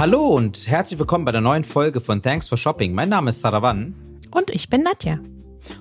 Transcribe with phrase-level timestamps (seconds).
[0.00, 2.94] Hallo und herzlich willkommen bei der neuen Folge von Thanks for Shopping.
[2.94, 3.94] Mein Name ist Saravan.
[4.30, 5.18] Und ich bin Nadja.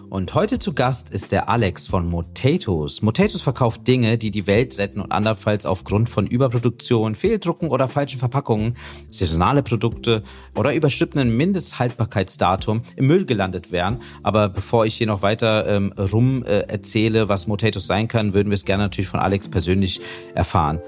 [0.09, 3.01] Und heute zu Gast ist der Alex von Motatos.
[3.01, 8.19] Motatos verkauft Dinge, die die Welt retten und andernfalls aufgrund von Überproduktion, Fehldrucken oder falschen
[8.19, 8.75] Verpackungen,
[9.09, 10.23] saisonale Produkte
[10.53, 14.01] oder überschrittenen Mindesthaltbarkeitsdatum im Müll gelandet wären.
[14.21, 18.49] Aber bevor ich hier noch weiter ähm, rum äh, erzähle, was Motatos sein kann, würden
[18.49, 20.01] wir es gerne natürlich von Alex persönlich
[20.35, 20.81] erfahren.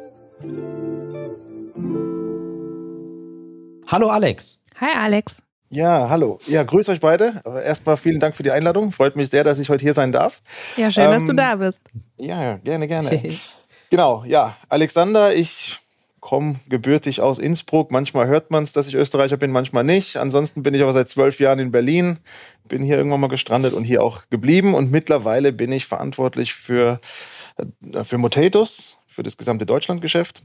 [3.91, 4.63] Hallo Alex.
[4.79, 5.43] Hi Alex.
[5.69, 6.39] Ja, hallo.
[6.47, 7.41] Ja, grüß euch beide.
[7.43, 8.93] Aber erstmal vielen Dank für die Einladung.
[8.93, 10.41] Freut mich sehr, dass ich heute hier sein darf.
[10.77, 11.81] Ja, schön, ähm, dass du ähm, da bist.
[12.17, 13.21] Ja, gerne, gerne.
[13.89, 14.55] genau, ja.
[14.69, 15.77] Alexander, ich
[16.21, 17.91] komme gebürtig aus Innsbruck.
[17.91, 20.15] Manchmal hört man es, dass ich Österreicher bin, manchmal nicht.
[20.15, 22.19] Ansonsten bin ich aber seit zwölf Jahren in Berlin,
[22.63, 24.73] bin hier irgendwann mal gestrandet und hier auch geblieben.
[24.73, 27.01] Und mittlerweile bin ich verantwortlich für,
[27.57, 30.43] äh, für Motatos, für das gesamte Deutschlandgeschäft.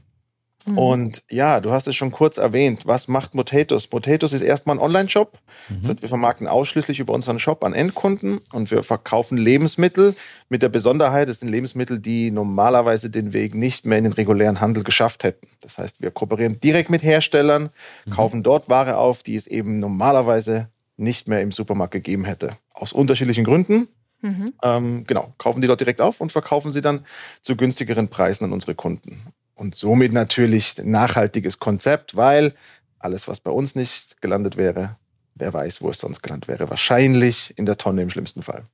[0.65, 0.77] Mhm.
[0.77, 2.81] Und ja, du hast es schon kurz erwähnt.
[2.85, 3.89] Was macht Motatos?
[3.91, 5.39] Motatos ist erstmal ein Online-Shop.
[5.69, 5.81] Mhm.
[5.81, 10.15] Das heißt, wir vermarkten ausschließlich über unseren Shop an Endkunden und wir verkaufen Lebensmittel
[10.49, 14.59] mit der Besonderheit, es sind Lebensmittel, die normalerweise den Weg nicht mehr in den regulären
[14.59, 15.47] Handel geschafft hätten.
[15.61, 17.69] Das heißt, wir kooperieren direkt mit Herstellern,
[18.05, 18.11] mhm.
[18.11, 22.57] kaufen dort Ware auf, die es eben normalerweise nicht mehr im Supermarkt gegeben hätte.
[22.73, 23.87] Aus unterschiedlichen Gründen.
[24.21, 24.53] Mhm.
[24.63, 27.05] Ähm, genau, kaufen die dort direkt auf und verkaufen sie dann
[27.43, 29.21] zu günstigeren Preisen an unsere Kunden.
[29.57, 32.53] Und somit natürlich ein nachhaltiges Konzept, weil
[32.99, 34.97] alles, was bei uns nicht gelandet wäre,
[35.35, 36.69] wer weiß, wo es sonst gelandet wäre.
[36.69, 38.65] Wahrscheinlich in der Tonne im schlimmsten Fall.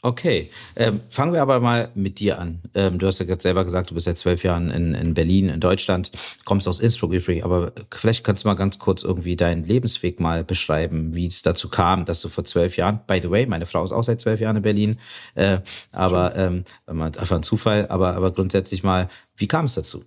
[0.00, 2.60] Okay, ähm, fangen wir aber mal mit dir an.
[2.76, 5.48] Ähm, du hast ja gerade selber gesagt, du bist seit zwölf Jahren in, in Berlin,
[5.48, 6.12] in Deutschland,
[6.44, 10.44] kommst aus Innsbruck übrigens, aber vielleicht kannst du mal ganz kurz irgendwie deinen Lebensweg mal
[10.44, 13.84] beschreiben, wie es dazu kam, dass du vor zwölf Jahren, by the way, meine Frau
[13.84, 15.00] ist auch seit zwölf Jahren in Berlin,
[15.34, 15.58] äh,
[15.90, 20.04] aber ähm, einfach ein Zufall, aber, aber grundsätzlich mal, wie kam es dazu?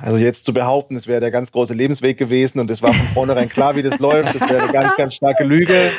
[0.00, 3.06] Also jetzt zu behaupten, es wäre der ganz große Lebensweg gewesen und es war von
[3.08, 5.90] vornherein klar, wie das läuft, das wäre eine ganz, ganz starke Lüge.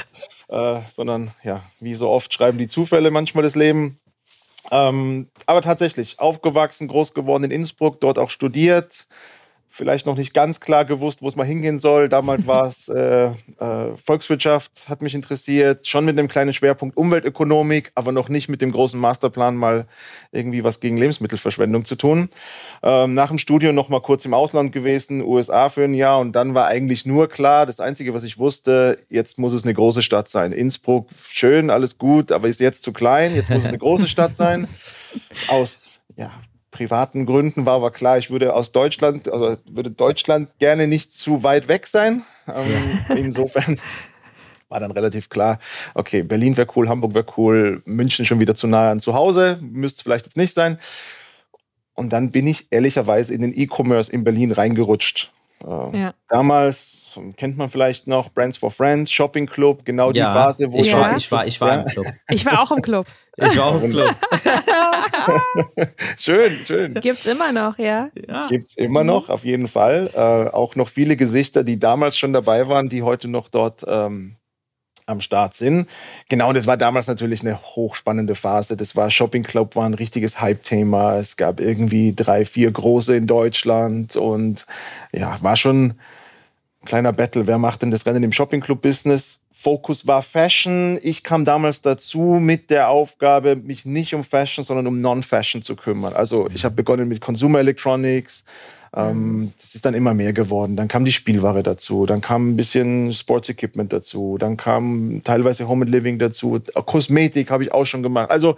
[0.48, 4.00] Äh, sondern ja, wie so oft schreiben die Zufälle manchmal das Leben.
[4.72, 9.08] Ähm, aber tatsächlich, aufgewachsen, groß geworden in Innsbruck, dort auch studiert,
[9.70, 12.10] vielleicht noch nicht ganz klar gewusst, wo es mal hingehen soll.
[12.10, 13.28] Damals war es äh,
[13.60, 18.62] äh, Volkswirtschaft, hat mich interessiert, schon mit einem kleinen Schwerpunkt Umweltökonomik, aber noch nicht mit
[18.62, 19.86] dem großen Masterplan mal
[20.32, 22.30] irgendwie was gegen Lebensmittelverschwendung zu tun.
[22.84, 26.34] Ähm, nach dem Studium noch mal kurz im Ausland gewesen, USA für ein Jahr und
[26.34, 30.02] dann war eigentlich nur klar, das Einzige, was ich wusste, jetzt muss es eine große
[30.02, 30.52] Stadt sein.
[30.52, 34.36] Innsbruck, schön, alles gut, aber ist jetzt zu klein, jetzt muss es eine große Stadt
[34.36, 34.68] sein.
[35.48, 36.32] Aus ja,
[36.80, 41.44] privaten Gründen war aber klar, ich würde aus Deutschland, also würde Deutschland gerne nicht zu
[41.44, 42.24] weit weg sein.
[42.48, 43.78] Ähm, insofern
[44.70, 45.60] war dann relativ klar,
[45.94, 49.58] okay, Berlin wäre cool, Hamburg wäre cool, München schon wieder zu nahe an zu Hause,
[49.60, 50.80] müsste es vielleicht jetzt nicht sein.
[51.96, 55.34] Und dann bin ich ehrlicherweise in den E-Commerce in Berlin reingerutscht.
[55.66, 56.14] Äh, ja.
[56.30, 60.94] Damals kennt man vielleicht noch Brands for Friends, Shopping Club, genau die Phase, wo ich
[60.94, 61.82] war, ich war, ich war ja.
[61.82, 62.06] im Club.
[62.30, 63.08] Ich war auch im Club.
[63.42, 64.14] Ich war auch im Club.
[66.18, 66.94] schön, schön.
[66.96, 68.10] Gibt's immer noch, ja?
[68.28, 68.48] ja.
[68.48, 70.10] Gibt's immer noch, auf jeden Fall.
[70.14, 74.36] Äh, auch noch viele Gesichter, die damals schon dabei waren, die heute noch dort ähm,
[75.10, 75.88] am Start sind.
[76.30, 78.78] Genau, und das war damals natürlich eine hochspannende Phase.
[78.78, 81.18] Das war Shopping Club, war ein richtiges Hype-Thema.
[81.18, 84.66] Es gab irgendwie drei, vier große in Deutschland und
[85.14, 85.96] ja, war schon
[86.86, 89.40] kleiner Battle, wer macht denn das Rennen im Shopping Club Business?
[89.52, 90.98] Fokus war Fashion.
[91.04, 95.76] Ich kam damals dazu mit der Aufgabe, mich nicht um Fashion, sondern um Non-Fashion zu
[95.76, 96.14] kümmern.
[96.14, 98.46] Also ich habe begonnen mit Consumer Electronics.
[98.96, 100.76] Ähm, das ist dann immer mehr geworden.
[100.76, 105.68] Dann kam die Spielware dazu, dann kam ein bisschen Sports Equipment dazu, dann kam teilweise
[105.68, 108.32] Home and Living dazu, Kosmetik habe ich auch schon gemacht.
[108.32, 108.58] Also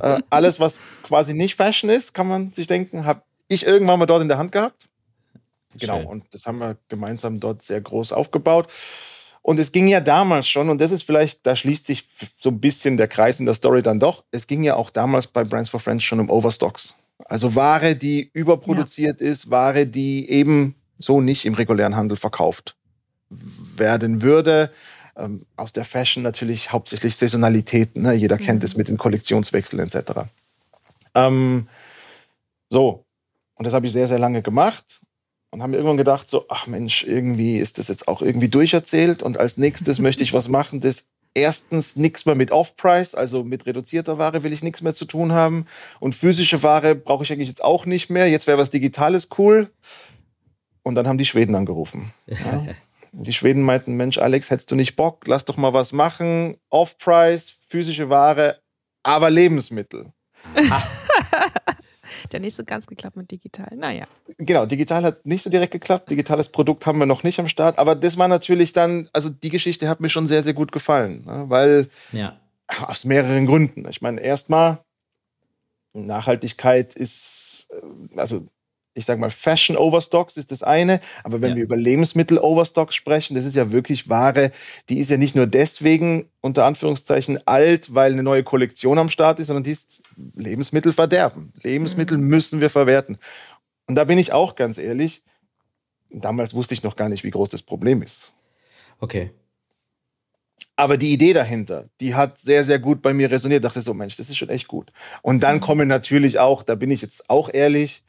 [0.00, 4.06] äh, alles, was quasi nicht Fashion ist, kann man sich denken, habe ich irgendwann mal
[4.06, 4.86] dort in der Hand gehabt.
[5.78, 6.06] Genau, Schön.
[6.06, 8.68] und das haben wir gemeinsam dort sehr groß aufgebaut.
[9.42, 12.06] Und es ging ja damals schon, und das ist vielleicht, da schließt sich
[12.38, 15.26] so ein bisschen der Kreis in der Story dann doch, es ging ja auch damals
[15.26, 16.94] bei Brands for Friends schon um Overstocks.
[17.26, 19.26] Also Ware, die überproduziert ja.
[19.26, 22.76] ist, Ware, die eben so nicht im regulären Handel verkauft
[23.30, 24.70] werden würde.
[25.16, 28.02] Ähm, aus der Fashion natürlich hauptsächlich Saisonalitäten.
[28.02, 28.14] Ne?
[28.14, 28.44] Jeder mhm.
[28.44, 30.22] kennt es mit den Kollektionswechseln etc.
[31.14, 31.68] Ähm,
[32.68, 33.04] so,
[33.56, 35.00] und das habe ich sehr, sehr lange gemacht
[35.50, 39.38] und haben irgendwann gedacht, so, ach Mensch, irgendwie ist das jetzt auch irgendwie durcherzählt und
[39.38, 44.18] als nächstes möchte ich was machen, das erstens nichts mehr mit Off-Price, also mit reduzierter
[44.18, 45.66] Ware will ich nichts mehr zu tun haben
[46.00, 48.28] und physische Ware brauche ich eigentlich jetzt auch nicht mehr.
[48.28, 49.70] Jetzt wäre was Digitales cool.
[50.82, 52.12] Und dann haben die Schweden angerufen.
[52.30, 52.64] Ja.
[53.12, 55.26] Die Schweden meinten, Mensch, Alex, hättest du nicht Bock?
[55.26, 56.56] Lass doch mal was machen.
[56.68, 58.60] Off-Price, physische Ware,
[59.02, 60.12] aber Lebensmittel.
[62.30, 63.76] Hat ja nicht so ganz geklappt mit digital.
[63.76, 64.06] Naja.
[64.38, 66.10] Genau, digital hat nicht so direkt geklappt.
[66.10, 67.76] Digitales Produkt haben wir noch nicht am Start.
[67.76, 71.24] Aber das war natürlich dann, also die Geschichte hat mir schon sehr, sehr gut gefallen.
[71.26, 71.46] Ne?
[71.48, 72.38] Weil ja.
[72.86, 73.84] aus mehreren Gründen.
[73.88, 74.78] Ich meine, erstmal,
[75.92, 78.46] Nachhaltigkeit ist, äh, also
[78.94, 81.56] ich sage mal, Fashion Overstocks ist das eine, aber wenn ja.
[81.56, 84.52] wir über Lebensmittel Overstocks sprechen, das ist ja wirklich Ware,
[84.88, 89.40] die ist ja nicht nur deswegen unter Anführungszeichen alt, weil eine neue Kollektion am Start
[89.40, 90.00] ist, sondern die ist
[90.34, 91.52] Lebensmittel verderben.
[91.62, 92.28] Lebensmittel mhm.
[92.28, 93.18] müssen wir verwerten.
[93.88, 95.24] Und da bin ich auch ganz ehrlich,
[96.10, 98.32] damals wusste ich noch gar nicht, wie groß das Problem ist.
[99.00, 99.32] Okay.
[100.76, 103.64] Aber die Idee dahinter, die hat sehr, sehr gut bei mir resoniert.
[103.64, 104.92] Ich dachte so, Mensch, das ist schon echt gut.
[105.22, 105.60] Und dann mhm.
[105.60, 108.04] kommen natürlich auch, da bin ich jetzt auch ehrlich,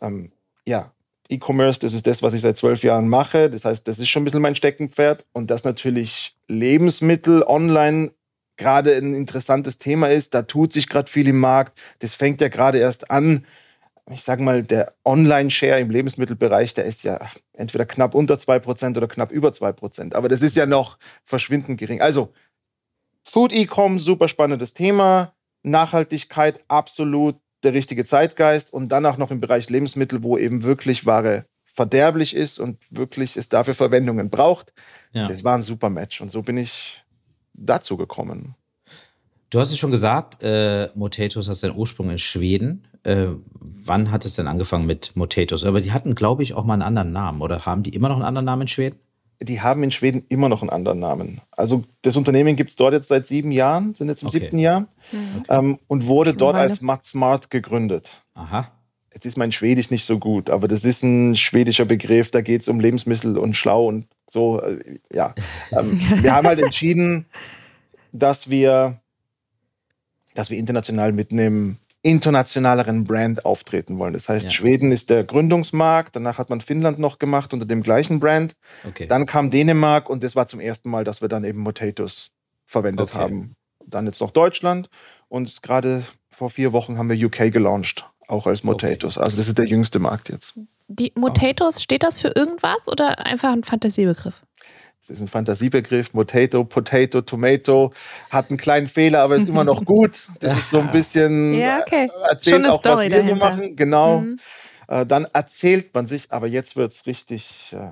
[0.00, 0.32] ähm,
[0.66, 0.92] ja,
[1.28, 3.50] E-Commerce, das ist das, was ich seit zwölf Jahren mache.
[3.50, 5.26] Das heißt, das ist schon ein bisschen mein Steckenpferd.
[5.32, 8.12] Und dass natürlich Lebensmittel online
[8.58, 10.34] gerade ein interessantes Thema ist.
[10.34, 11.80] Da tut sich gerade viel im Markt.
[12.00, 13.46] Das fängt ja gerade erst an.
[14.10, 17.18] Ich sage mal, der Online-Share im Lebensmittelbereich, der ist ja
[17.52, 20.14] entweder knapp unter 2% oder knapp über 2%.
[20.14, 22.00] Aber das ist ja noch verschwindend gering.
[22.00, 22.32] Also,
[23.24, 25.34] Food E-Com, super spannendes Thema.
[25.62, 31.04] Nachhaltigkeit, absolut der richtige Zeitgeist und dann auch noch im Bereich Lebensmittel, wo eben wirklich
[31.04, 34.72] Ware verderblich ist und wirklich es dafür Verwendungen braucht.
[35.12, 35.28] Ja.
[35.28, 37.04] Das war ein super Match und so bin ich
[37.58, 38.54] dazu gekommen.
[39.50, 42.86] Du hast es schon gesagt, äh, Motatos hat seinen Ursprung in Schweden.
[43.02, 43.28] Äh,
[43.58, 45.64] wann hat es denn angefangen mit Motatos?
[45.64, 47.40] Aber die hatten, glaube ich, auch mal einen anderen Namen.
[47.40, 48.98] Oder haben die immer noch einen anderen Namen in Schweden?
[49.40, 51.40] die haben in Schweden immer noch einen anderen Namen.
[51.52, 54.40] Also das Unternehmen gibt es dort jetzt seit sieben Jahren, sind jetzt im okay.
[54.40, 54.80] siebten Jahr
[55.12, 55.40] mhm.
[55.40, 55.58] okay.
[55.58, 58.22] ähm, und wurde dort als Matt Smart gegründet.
[58.34, 58.72] Aha.
[59.12, 62.62] Jetzt ist mein Schwedisch nicht so gut, aber das ist ein schwedischer Begriff, da geht
[62.62, 64.62] es um Lebensmittel und schlau und so.
[64.62, 65.34] Äh, ja,
[65.72, 67.26] ähm, wir haben halt entschieden,
[68.12, 69.00] dass wir,
[70.34, 74.12] dass wir international mitnehmen internationaleren Brand auftreten wollen.
[74.12, 74.50] Das heißt, ja.
[74.50, 78.54] Schweden ist der Gründungsmarkt, danach hat man Finnland noch gemacht unter dem gleichen Brand.
[78.86, 79.06] Okay.
[79.06, 82.30] Dann kam Dänemark und das war zum ersten Mal, dass wir dann eben Motatos
[82.66, 83.18] verwendet okay.
[83.18, 83.54] haben.
[83.84, 84.88] Dann jetzt noch Deutschland
[85.28, 89.16] und gerade vor vier Wochen haben wir UK gelauncht, auch als Motatos.
[89.16, 89.24] Okay.
[89.24, 90.58] Also das ist der jüngste Markt jetzt.
[90.88, 94.42] Die Motatos, steht das für irgendwas oder einfach ein Fantasiebegriff?
[95.08, 97.92] das ist ein Fantasiebegriff, Potato, Potato, Tomato,
[98.30, 100.20] hat einen kleinen Fehler, aber ist immer noch gut.
[100.40, 102.06] Das ist so ein bisschen ja, okay.
[102.06, 103.40] Äh, erzählt auch, Story was wir dahinter.
[103.40, 103.76] so machen.
[103.76, 104.18] Genau.
[104.20, 104.38] Mhm.
[104.88, 107.90] Äh, dann erzählt man sich, aber jetzt wird es richtig, äh,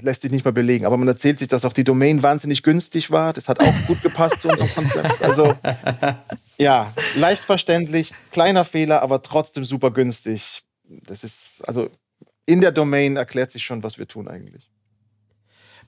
[0.00, 3.10] lässt sich nicht mehr belegen, aber man erzählt sich, dass auch die Domain wahnsinnig günstig
[3.10, 3.32] war.
[3.32, 5.22] Das hat auch gut gepasst zu unserem Konzept.
[5.22, 5.54] Also
[6.58, 10.62] ja, leicht verständlich, kleiner Fehler, aber trotzdem super günstig.
[11.06, 11.88] Das ist, also
[12.46, 14.70] in der Domain erklärt sich schon, was wir tun eigentlich.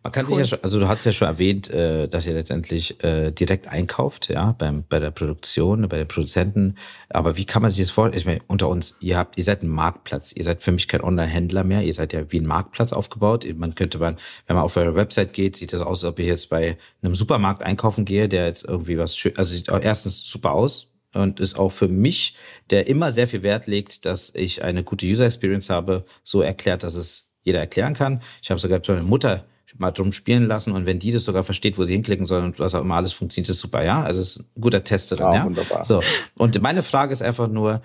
[0.07, 0.37] Man kann cool.
[0.37, 3.67] sich ja schon, also du hast ja schon erwähnt, äh, dass ihr letztendlich äh, direkt
[3.67, 6.77] einkauft, ja, beim, bei der Produktion, bei den Produzenten.
[7.09, 8.21] Aber wie kann man sich das vorstellen?
[8.21, 10.33] Ich meine, unter uns, ihr habt, ihr seid ein Marktplatz.
[10.33, 11.83] Ihr seid für mich kein Online-Händler mehr.
[11.83, 13.45] Ihr seid ja wie ein Marktplatz aufgebaut.
[13.57, 14.17] Man könnte man,
[14.47, 17.17] wenn man auf eure Website geht, sieht das aus, als ob ich jetzt bei einem
[17.17, 21.59] Supermarkt einkaufen gehe, der jetzt irgendwie was schön, also sieht erstens super aus, und ist
[21.59, 22.37] auch für mich,
[22.71, 26.83] der immer sehr viel Wert legt, dass ich eine gute User Experience habe, so erklärt,
[26.83, 28.23] dass es jeder erklären kann.
[28.43, 29.45] Ich habe sogar meine Mutter
[29.79, 32.59] mal drum spielen lassen und wenn die das sogar versteht, wo sie hinklicken soll und
[32.59, 34.03] was auch immer alles funktioniert, ist super, ja.
[34.03, 35.35] Also es ist ein guter Test drin, ja.
[35.35, 35.45] ja?
[35.45, 35.85] Wunderbar.
[35.85, 36.03] So.
[36.37, 37.83] Und meine Frage ist einfach nur,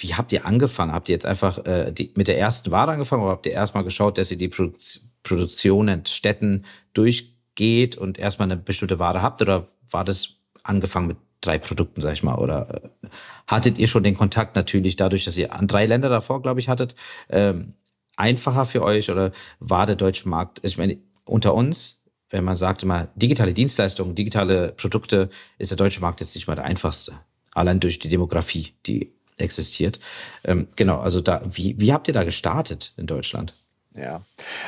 [0.00, 0.92] wie habt ihr angefangen?
[0.92, 3.84] Habt ihr jetzt einfach äh, die, mit der ersten Ware angefangen oder habt ihr erstmal
[3.84, 4.76] geschaut, dass ihr die Produ
[5.24, 11.58] Produktionen Städten durchgeht und erstmal eine bestimmte Ware habt oder war das angefangen mit drei
[11.58, 13.08] Produkten, sag ich mal, oder äh,
[13.46, 16.68] hattet ihr schon den Kontakt natürlich dadurch, dass ihr an drei Länder davor, glaube ich,
[16.68, 16.94] hattet,
[17.28, 17.74] ähm,
[18.16, 22.82] einfacher für euch oder war der deutsche Markt, ich meine, unter uns, wenn man sagt
[22.82, 27.12] immer, digitale Dienstleistungen, digitale Produkte, ist der deutsche Markt jetzt nicht mal der einfachste.
[27.54, 30.00] Allein durch die Demografie, die existiert.
[30.44, 33.54] Ähm, genau, also da, wie, wie habt ihr da gestartet in Deutschland?
[33.94, 34.22] Ja,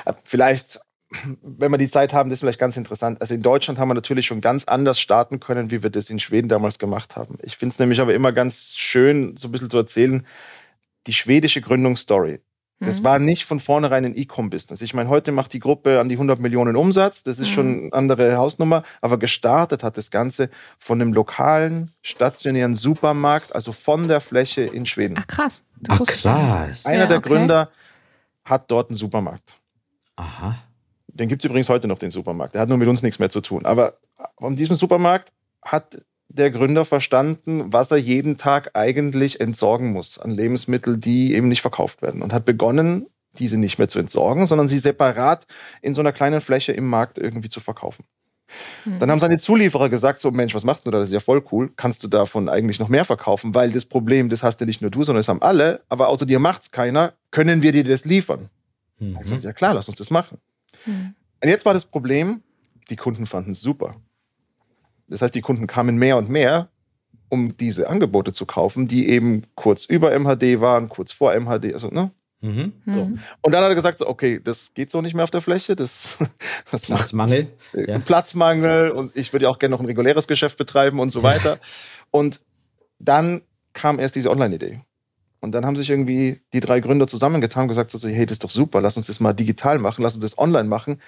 [0.04, 0.80] äh, vielleicht,
[1.42, 3.20] wenn wir die Zeit haben, das ist vielleicht ganz interessant.
[3.20, 6.20] Also in Deutschland haben wir natürlich schon ganz anders starten können, wie wir das in
[6.20, 7.38] Schweden damals gemacht haben.
[7.42, 10.26] Ich finde es nämlich aber immer ganz schön, so ein bisschen zu erzählen,
[11.06, 12.40] die schwedische Gründungsstory.
[12.82, 13.04] Das mhm.
[13.04, 14.80] war nicht von vornherein ein E-Com-Business.
[14.80, 17.22] Ich meine, heute macht die Gruppe an die 100 Millionen Umsatz.
[17.22, 17.54] Das ist mhm.
[17.54, 18.84] schon eine andere Hausnummer.
[19.02, 20.48] Aber gestartet hat das Ganze
[20.78, 25.16] von einem lokalen, stationären Supermarkt, also von der Fläche in Schweden.
[25.18, 25.62] Ach, krass.
[25.78, 26.86] Das Ach, krass.
[26.86, 27.70] Einer ja, der Gründer
[28.44, 29.60] hat dort einen Supermarkt.
[30.16, 30.58] Aha.
[31.12, 32.54] Den gibt es übrigens heute noch, den Supermarkt.
[32.54, 33.64] Der hat nur mit uns nichts mehr zu tun.
[33.64, 33.94] Aber
[34.38, 35.98] von diesem Supermarkt hat
[36.28, 41.60] der Gründer verstanden, was er jeden Tag eigentlich entsorgen muss an Lebensmitteln, die eben nicht
[41.60, 42.22] verkauft werden.
[42.22, 43.06] Und hat begonnen,
[43.38, 45.46] diese nicht mehr zu entsorgen, sondern sie separat
[45.82, 48.04] in so einer kleinen Fläche im Markt irgendwie zu verkaufen.
[48.84, 48.98] Mhm.
[48.98, 50.98] Dann haben seine Zulieferer gesagt, so Mensch, was machst du da?
[50.98, 51.72] Das ist ja voll cool.
[51.76, 53.54] Kannst du davon eigentlich noch mehr verkaufen?
[53.54, 55.82] Weil das Problem, das hast ja nicht nur du, sondern das haben alle.
[55.88, 57.14] Aber außer dir macht es keiner.
[57.30, 58.50] Können wir dir das liefern?
[58.98, 59.14] Mhm.
[59.16, 60.38] Ich gesagt, ja klar, lass uns das machen.
[60.86, 61.14] Mhm.
[61.42, 62.42] Und jetzt war das Problem,
[62.88, 63.96] die Kunden fanden es super.
[65.08, 66.68] Das heißt, die Kunden kamen mehr und mehr,
[67.28, 71.88] um diese Angebote zu kaufen, die eben kurz über MHD waren, kurz vor MHD, also
[71.88, 72.10] ne,
[72.42, 72.72] Mhm.
[72.86, 73.04] So.
[73.04, 73.18] Mhm.
[73.42, 75.76] Und dann hat er gesagt, so, okay, das geht so nicht mehr auf der Fläche.
[75.76, 76.18] Das,
[76.70, 77.48] das Platzmangel.
[77.74, 77.98] Macht, ja.
[77.98, 81.58] Platzmangel und ich würde ja auch gerne noch ein reguläres Geschäft betreiben und so weiter.
[82.10, 82.40] und
[82.98, 84.80] dann kam erst diese Online-Idee.
[85.40, 88.44] Und dann haben sich irgendwie die drei Gründer zusammengetan und gesagt, so, hey, das ist
[88.44, 91.00] doch super, lass uns das mal digital machen, lass uns das online machen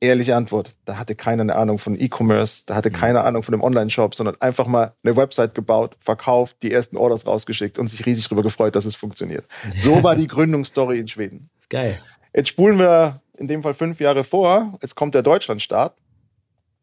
[0.00, 0.74] ehrliche Antwort.
[0.84, 2.94] Da hatte keiner eine Ahnung von E-Commerce, da hatte mhm.
[2.94, 7.26] keine Ahnung von dem Online-Shop, sondern einfach mal eine Website gebaut, verkauft, die ersten Orders
[7.26, 9.46] rausgeschickt und sich riesig darüber gefreut, dass es funktioniert.
[9.76, 11.50] So war die Gründungsstory in Schweden.
[11.68, 12.00] Geil.
[12.34, 14.78] Jetzt spulen wir in dem Fall fünf Jahre vor.
[14.82, 15.96] Jetzt kommt der Deutschlandstart.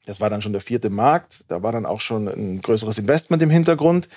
[0.05, 1.45] Das war dann schon der vierte Markt.
[1.47, 4.09] Da war dann auch schon ein größeres Investment im Hintergrund.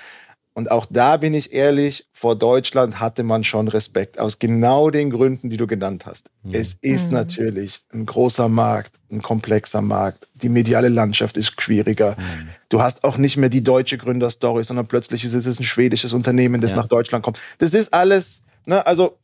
[0.57, 5.11] Und auch da bin ich ehrlich, vor Deutschland hatte man schon Respekt, aus genau den
[5.11, 6.31] Gründen, die du genannt hast.
[6.45, 6.53] Mhm.
[6.55, 7.13] Es ist mhm.
[7.13, 10.29] natürlich ein großer Markt, ein komplexer Markt.
[10.33, 12.17] Die mediale Landschaft ist schwieriger.
[12.19, 12.49] Mhm.
[12.71, 16.63] Du hast auch nicht mehr die deutsche Gründerstory, sondern plötzlich ist es ein schwedisches Unternehmen,
[16.63, 16.79] das ja.
[16.79, 17.39] nach Deutschland kommt.
[17.59, 19.19] Das ist alles, ne, also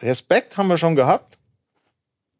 [0.00, 1.38] Respekt haben wir schon gehabt.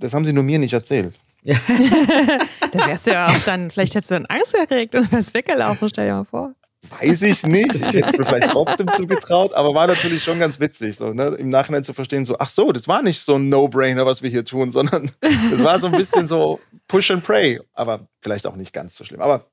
[0.01, 1.17] Das haben sie nur mir nicht erzählt.
[1.45, 5.89] da wärst du ja auch dann, vielleicht hättest du dann Angst gekriegt und wärst weggelaufen,
[5.89, 6.55] stell dir mal vor.
[6.91, 7.75] Weiß ich nicht.
[7.75, 11.37] Ich hätte mir vielleicht trotzdem zugetraut, aber war natürlich schon ganz witzig, so, ne?
[11.39, 14.31] im Nachhinein zu verstehen, so, ach so, das war nicht so ein No-Brainer, was wir
[14.31, 18.57] hier tun, sondern es war so ein bisschen so Push and Pray, aber vielleicht auch
[18.57, 19.21] nicht ganz so schlimm.
[19.21, 19.47] Aber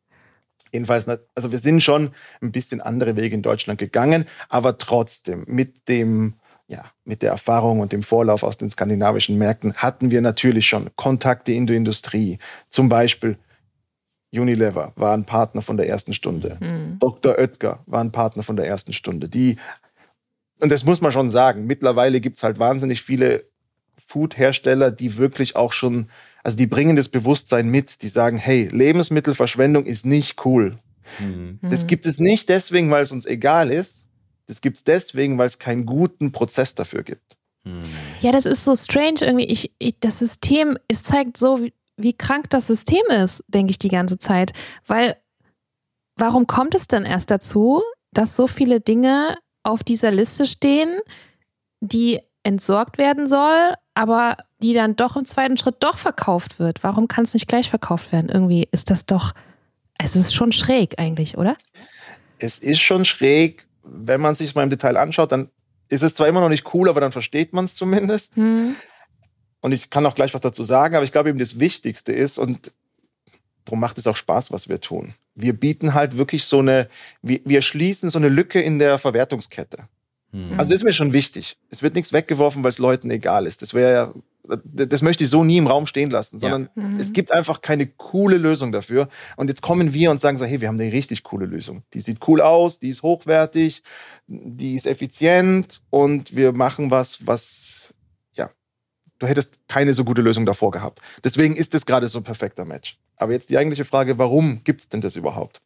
[0.71, 2.11] jedenfalls, also wir sind schon
[2.41, 6.35] ein bisschen andere Wege in Deutschland gegangen, aber trotzdem mit dem,
[6.67, 10.89] ja, mit der Erfahrung und dem Vorlauf aus den skandinavischen Märkten hatten wir natürlich schon
[10.95, 13.37] Kontakte in der Industrie, zum Beispiel
[14.41, 16.57] Unilever war ein Partner von der ersten Stunde.
[16.59, 16.82] Mhm.
[17.23, 17.39] Dr.
[17.39, 19.29] Oetker war ein Partner von der ersten Stunde.
[19.29, 19.57] Die,
[20.59, 23.45] und das muss man schon sagen, mittlerweile gibt es halt wahnsinnig viele
[24.05, 26.09] Food-Hersteller, die wirklich auch schon,
[26.43, 30.77] also die bringen das Bewusstsein mit, die sagen, hey, Lebensmittelverschwendung ist nicht cool.
[31.19, 31.59] Mhm.
[31.61, 34.05] Das gibt es nicht deswegen, weil es uns egal ist.
[34.47, 37.37] Das gibt es deswegen, weil es keinen guten Prozess dafür gibt.
[38.21, 39.45] Ja, das ist so strange irgendwie.
[39.45, 41.65] Ich, ich, das System, es zeigt so,
[41.95, 44.51] wie krank das System ist, denke ich die ganze Zeit.
[44.85, 45.15] Weil,
[46.15, 50.99] warum kommt es denn erst dazu, dass so viele Dinge auf dieser Liste stehen,
[51.81, 56.83] die entsorgt werden soll, aber die dann doch im zweiten Schritt doch verkauft wird?
[56.83, 58.29] Warum kann es nicht gleich verkauft werden?
[58.29, 59.33] Irgendwie ist das doch,
[59.97, 61.57] es ist schon schräg eigentlich, oder?
[62.39, 65.49] Es ist schon schräg, wenn man sich mal im Detail anschaut, dann
[65.89, 68.35] ist es zwar immer noch nicht cool, aber dann versteht man es zumindest.
[68.35, 68.75] Hm.
[69.61, 72.37] Und ich kann auch gleich was dazu sagen, aber ich glaube eben das Wichtigste ist,
[72.37, 72.71] und
[73.63, 75.13] darum macht es auch Spaß, was wir tun.
[75.35, 76.89] Wir bieten halt wirklich so eine,
[77.21, 79.87] wir, wir schließen so eine Lücke in der Verwertungskette.
[80.31, 80.51] Mhm.
[80.57, 81.57] Also das ist mir schon wichtig.
[81.69, 83.61] Es wird nichts weggeworfen, weil es Leuten egal ist.
[83.61, 84.13] Das wäre ja
[84.45, 86.83] das möchte ich so nie im Raum stehen lassen, sondern ja.
[86.83, 86.99] mhm.
[86.99, 89.07] es gibt einfach keine coole Lösung dafür.
[89.37, 91.83] Und jetzt kommen wir und sagen so, hey, wir haben eine richtig coole Lösung.
[91.93, 93.83] Die sieht cool aus, die ist hochwertig,
[94.27, 97.92] die ist effizient und wir machen was, was
[99.23, 100.99] du hättest keine so gute Lösung davor gehabt.
[101.23, 102.97] Deswegen ist es gerade so ein perfekter Match.
[103.15, 105.61] Aber jetzt die eigentliche Frage, warum gibt es denn das überhaupt?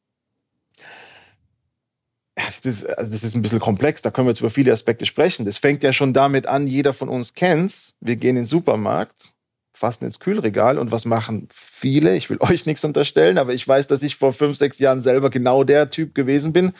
[2.36, 5.08] Das ist, also das ist ein bisschen komplex, da können wir jetzt über viele Aspekte
[5.08, 5.46] sprechen.
[5.46, 7.96] Das fängt ja schon damit an, jeder von uns kennt's.
[8.00, 9.34] Wir gehen in den Supermarkt,
[9.74, 12.16] fassen ins Kühlregal und was machen viele?
[12.16, 15.32] Ich will euch nichts unterstellen, aber ich weiß, dass ich vor fünf, sechs Jahren selber
[15.32, 16.74] genau der Typ gewesen bin.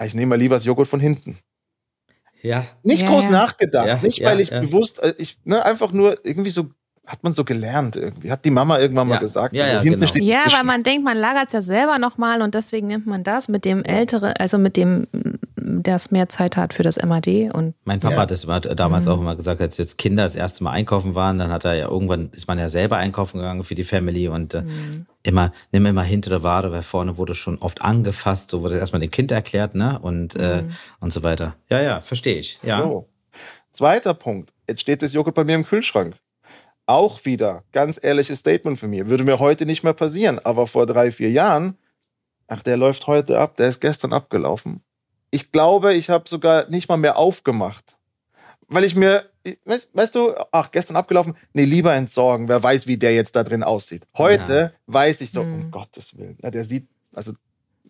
[0.00, 1.36] Ich nehme mal lieber das Joghurt von hinten.
[2.42, 2.66] Ja.
[2.82, 3.30] Nicht ja, groß ja.
[3.30, 3.86] nachgedacht.
[3.86, 6.70] Ja, nicht, weil ich bewusst, äh, ich, ne, einfach nur irgendwie so
[7.10, 8.30] hat man so gelernt irgendwie.
[8.30, 9.56] Hat die Mama irgendwann mal gesagt.
[9.56, 10.06] Ja, so, ja, genau.
[10.18, 13.48] ja weil man denkt, man lagert es ja selber nochmal und deswegen nimmt man das
[13.48, 15.08] mit dem Ältere, also mit dem,
[15.56, 17.52] das mehr Zeit hat für das MAD.
[17.52, 18.20] Und mein Papa ja.
[18.20, 19.10] hat das damals mhm.
[19.10, 21.88] auch immer gesagt, als jetzt Kinder das erste Mal einkaufen waren, dann hat er ja
[21.88, 25.06] irgendwann, ist man ja selber einkaufen gegangen für die Family und äh, mhm.
[25.24, 29.10] immer, nimm immer hintere Ware, weil vorne wurde schon oft angefasst, so wurde erstmal dem
[29.10, 29.98] Kind erklärt, ne?
[30.00, 30.68] Und, äh, mhm.
[30.68, 31.56] äh, und so weiter.
[31.68, 32.60] Ja, ja, verstehe ich.
[32.62, 32.82] Ja.
[32.82, 33.08] So.
[33.72, 34.52] Zweiter Punkt.
[34.68, 36.14] Jetzt steht das Joghurt bei mir im Kühlschrank.
[36.90, 39.06] Auch wieder, ganz ehrliches Statement von mir.
[39.06, 40.40] Würde mir heute nicht mehr passieren.
[40.40, 41.78] Aber vor drei, vier Jahren,
[42.48, 44.82] ach, der läuft heute ab, der ist gestern abgelaufen.
[45.30, 47.96] Ich glaube, ich habe sogar nicht mal mehr aufgemacht.
[48.66, 49.24] Weil ich mir,
[49.66, 52.48] weißt, weißt, du, ach, gestern abgelaufen, nee, lieber entsorgen.
[52.48, 54.02] Wer weiß, wie der jetzt da drin aussieht.
[54.18, 54.72] Heute ja.
[54.92, 55.54] weiß ich so, mhm.
[55.54, 56.38] um Gottes Willen.
[56.42, 57.34] Na, der sieht, also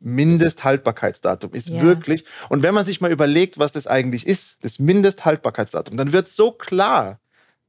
[0.00, 1.80] Mindesthaltbarkeitsdatum ist ja.
[1.80, 2.26] wirklich.
[2.50, 6.52] Und wenn man sich mal überlegt, was das eigentlich ist, das Mindesthaltbarkeitsdatum, dann wird so
[6.52, 7.18] klar,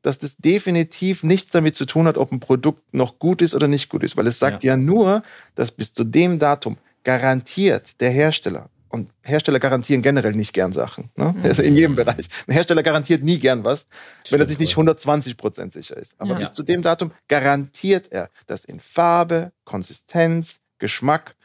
[0.01, 3.67] dass das definitiv nichts damit zu tun hat, ob ein Produkt noch gut ist oder
[3.67, 5.23] nicht gut ist, weil es sagt ja, ja nur,
[5.55, 11.09] dass bis zu dem Datum garantiert der Hersteller und Hersteller garantieren generell nicht gern Sachen.
[11.15, 11.33] Ne?
[11.35, 11.45] Mhm.
[11.45, 12.27] Also in jedem Bereich.
[12.47, 13.87] Ein Hersteller garantiert nie gern was,
[14.19, 16.15] Stimmt, wenn er sich nicht 120 Prozent sicher ist.
[16.17, 16.39] Aber ja.
[16.39, 21.35] bis zu dem Datum garantiert er, dass in Farbe, Konsistenz, Geschmack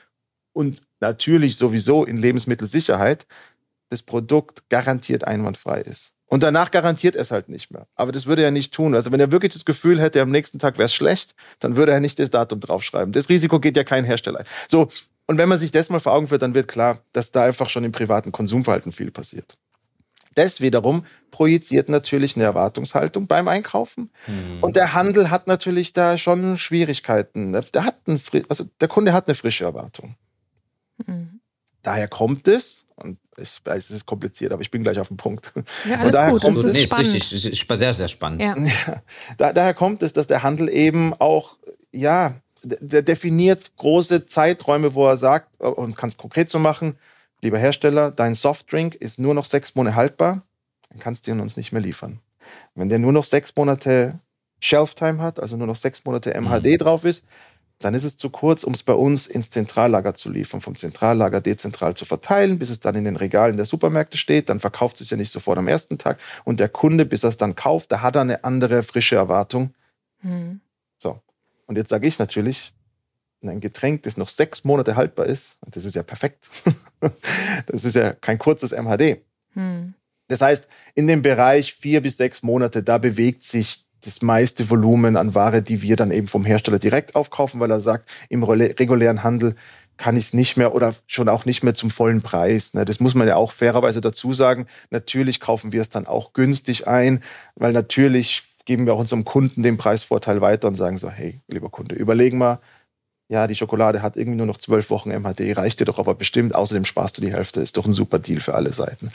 [0.53, 3.27] und natürlich sowieso in Lebensmittelsicherheit
[3.91, 6.15] das Produkt garantiert einwandfrei ist.
[6.28, 7.87] Und danach garantiert er es halt nicht mehr.
[7.95, 8.95] Aber das würde er nicht tun.
[8.95, 11.92] Also wenn er wirklich das Gefühl hätte, am nächsten Tag wäre es schlecht, dann würde
[11.92, 13.12] er nicht das Datum draufschreiben.
[13.12, 14.45] Das Risiko geht ja kein Hersteller.
[14.68, 14.88] So,
[15.26, 17.68] und wenn man sich das mal vor Augen führt, dann wird klar, dass da einfach
[17.68, 19.56] schon im privaten Konsumverhalten viel passiert.
[20.35, 24.11] Das wiederum projiziert natürlich eine Erwartungshaltung beim Einkaufen.
[24.26, 24.62] Mhm.
[24.62, 27.52] Und der Handel hat natürlich da schon Schwierigkeiten.
[27.52, 30.16] Der, hat ein, also der Kunde hat eine frische Erwartung.
[31.06, 31.40] Mhm.
[31.83, 35.16] Daher kommt es, und ich weiß, es ist kompliziert, aber ich bin gleich auf dem
[35.16, 35.52] Punkt.
[35.88, 37.14] Ja, alles gut, das ist, nee, spannend.
[37.14, 38.43] ist richtig, ist sehr, sehr spannend.
[38.43, 38.55] Ja.
[38.57, 39.02] Ja,
[39.37, 41.57] da, daher kommt es, dass der Handel eben auch,
[41.93, 46.97] ja, der definiert große Zeiträume, wo er sagt, äh, und kann es konkret so machen,
[47.43, 50.43] lieber Hersteller, dein Softdrink ist nur noch sechs Monate haltbar,
[50.88, 52.21] dann kannst du ihn uns nicht mehr liefern.
[52.75, 54.19] Wenn der nur noch sechs Monate
[54.61, 56.78] Shelftime hat, also nur noch sechs Monate MHD mhm.
[56.78, 57.25] drauf ist,
[57.78, 61.42] dann ist es zu kurz, um es bei uns ins Zentrallager zu liefern, vom Zentrallager
[61.42, 64.49] dezentral zu verteilen, bis es dann in den Regalen der Supermärkte steht.
[64.49, 66.18] Dann verkauft es ja nicht sofort am ersten Tag.
[66.45, 69.75] Und der Kunde, bis er es dann kauft, da hat er eine andere frische Erwartung.
[70.23, 70.61] Mhm.
[70.97, 71.21] So.
[71.66, 72.73] Und jetzt sage ich natürlich,
[73.42, 76.49] ein Getränk, das noch sechs Monate haltbar ist, das ist ja perfekt.
[77.66, 79.21] das ist ja kein kurzes MHD.
[79.52, 79.95] Hm.
[80.28, 85.17] Das heißt, in dem Bereich vier bis sechs Monate, da bewegt sich das meiste Volumen
[85.17, 89.23] an Ware, die wir dann eben vom Hersteller direkt aufkaufen, weil er sagt, im regulären
[89.23, 89.57] Handel
[89.97, 92.75] kann ich es nicht mehr oder schon auch nicht mehr zum vollen Preis.
[92.75, 92.85] Ne?
[92.85, 94.67] Das muss man ja auch fairerweise dazu sagen.
[94.91, 97.23] Natürlich kaufen wir es dann auch günstig ein,
[97.55, 101.71] weil natürlich geben wir auch unserem Kunden den Preisvorteil weiter und sagen so, hey, lieber
[101.71, 102.61] Kunde, überlegen mal,
[103.29, 106.55] ja, die Schokolade hat irgendwie nur noch zwölf Wochen MHD, reicht dir doch aber bestimmt,
[106.55, 109.11] außerdem sparst du die Hälfte, ist doch ein super Deal für alle Seiten.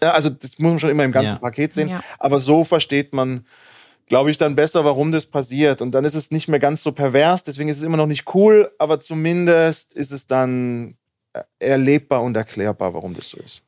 [0.00, 1.38] Also das muss man schon immer im ganzen ja.
[1.38, 2.02] Paket sehen, ja.
[2.18, 3.46] aber so versteht man,
[4.06, 5.82] glaube ich, dann besser, warum das passiert.
[5.82, 8.34] Und dann ist es nicht mehr ganz so pervers, deswegen ist es immer noch nicht
[8.34, 10.96] cool, aber zumindest ist es dann
[11.58, 13.62] erlebbar und erklärbar, warum das so ist.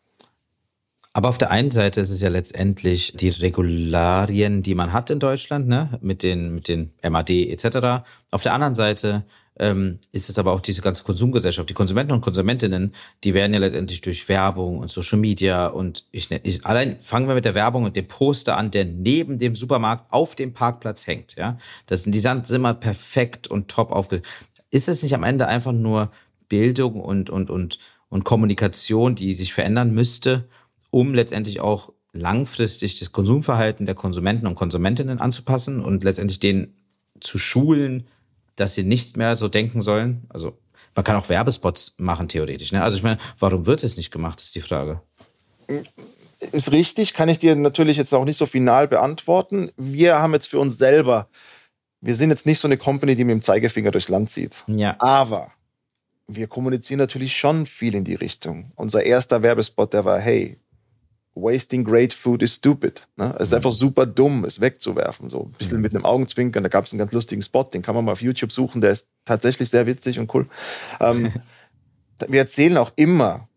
[1.12, 5.18] Aber auf der einen Seite ist es ja letztendlich die Regularien, die man hat in
[5.18, 8.06] Deutschland, ne, mit den, mit den MAD etc.
[8.30, 9.24] Auf der anderen Seite
[9.58, 11.68] ähm, ist es aber auch diese ganze Konsumgesellschaft.
[11.68, 12.92] Die Konsumenten und Konsumentinnen,
[13.24, 17.34] die werden ja letztendlich durch Werbung und Social Media und ich, ich allein fangen wir
[17.34, 21.36] mit der Werbung und dem Poster an, der neben dem Supermarkt auf dem Parkplatz hängt.
[21.36, 24.22] Ja, das sind die sind immer perfekt und top aufge.
[24.70, 26.10] Ist es nicht am Ende einfach nur
[26.48, 30.48] Bildung und und und und Kommunikation, die sich verändern müsste?
[30.96, 36.74] um letztendlich auch langfristig das Konsumverhalten der Konsumenten und Konsumentinnen anzupassen und letztendlich denen
[37.20, 38.06] zu schulen,
[38.56, 40.26] dass sie nicht mehr so denken sollen.
[40.28, 40.58] Also
[40.94, 42.72] man kann auch Werbespots machen, theoretisch.
[42.72, 42.82] Ne?
[42.82, 45.02] Also ich meine, warum wird es nicht gemacht, ist die Frage.
[46.52, 49.70] Ist richtig, kann ich dir natürlich jetzt auch nicht so final beantworten.
[49.76, 51.28] Wir haben jetzt für uns selber,
[52.00, 54.64] wir sind jetzt nicht so eine Company, die mit dem Zeigefinger durchs Land zieht.
[54.66, 54.96] Ja.
[54.98, 55.52] Aber
[56.28, 58.72] wir kommunizieren natürlich schon viel in die Richtung.
[58.74, 60.58] Unser erster Werbespot, der war, hey,
[61.36, 63.06] wasting great food is stupid.
[63.16, 63.34] Ne?
[63.36, 63.56] Es ist mhm.
[63.56, 65.30] einfach super dumm, es wegzuwerfen.
[65.30, 65.82] So ein bisschen mhm.
[65.82, 66.62] mit einem Augenzwinkern.
[66.62, 68.90] Da gab es einen ganz lustigen Spot, den kann man mal auf YouTube suchen, der
[68.90, 70.46] ist tatsächlich sehr witzig und cool.
[70.98, 71.32] Ähm,
[72.28, 73.48] wir erzählen auch immer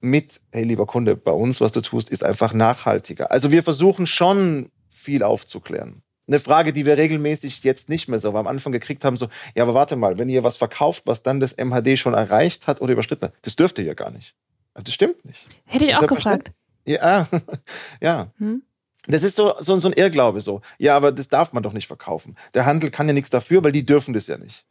[0.00, 3.30] mit, hey lieber Kunde, bei uns, was du tust, ist einfach nachhaltiger.
[3.30, 6.02] Also wir versuchen schon viel aufzuklären.
[6.26, 9.62] Eine Frage, die wir regelmäßig jetzt nicht mehr so am Anfang gekriegt haben, so, ja,
[9.62, 12.92] aber warte mal, wenn ihr was verkauft, was dann das MHD schon erreicht hat oder
[12.92, 14.34] überschritten hat, das dürft ihr ja gar nicht.
[14.74, 15.48] Das stimmt nicht.
[15.64, 16.52] Hätte ich auch gefragt.
[16.88, 17.28] Ja,
[18.00, 18.28] ja.
[18.38, 18.62] Hm?
[19.06, 20.60] Das ist so, so, so ein Irrglaube so.
[20.78, 22.36] Ja, aber das darf man doch nicht verkaufen.
[22.54, 24.66] Der Handel kann ja nichts dafür, weil die dürfen das ja nicht.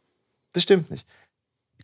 [0.52, 1.06] Das stimmt nicht.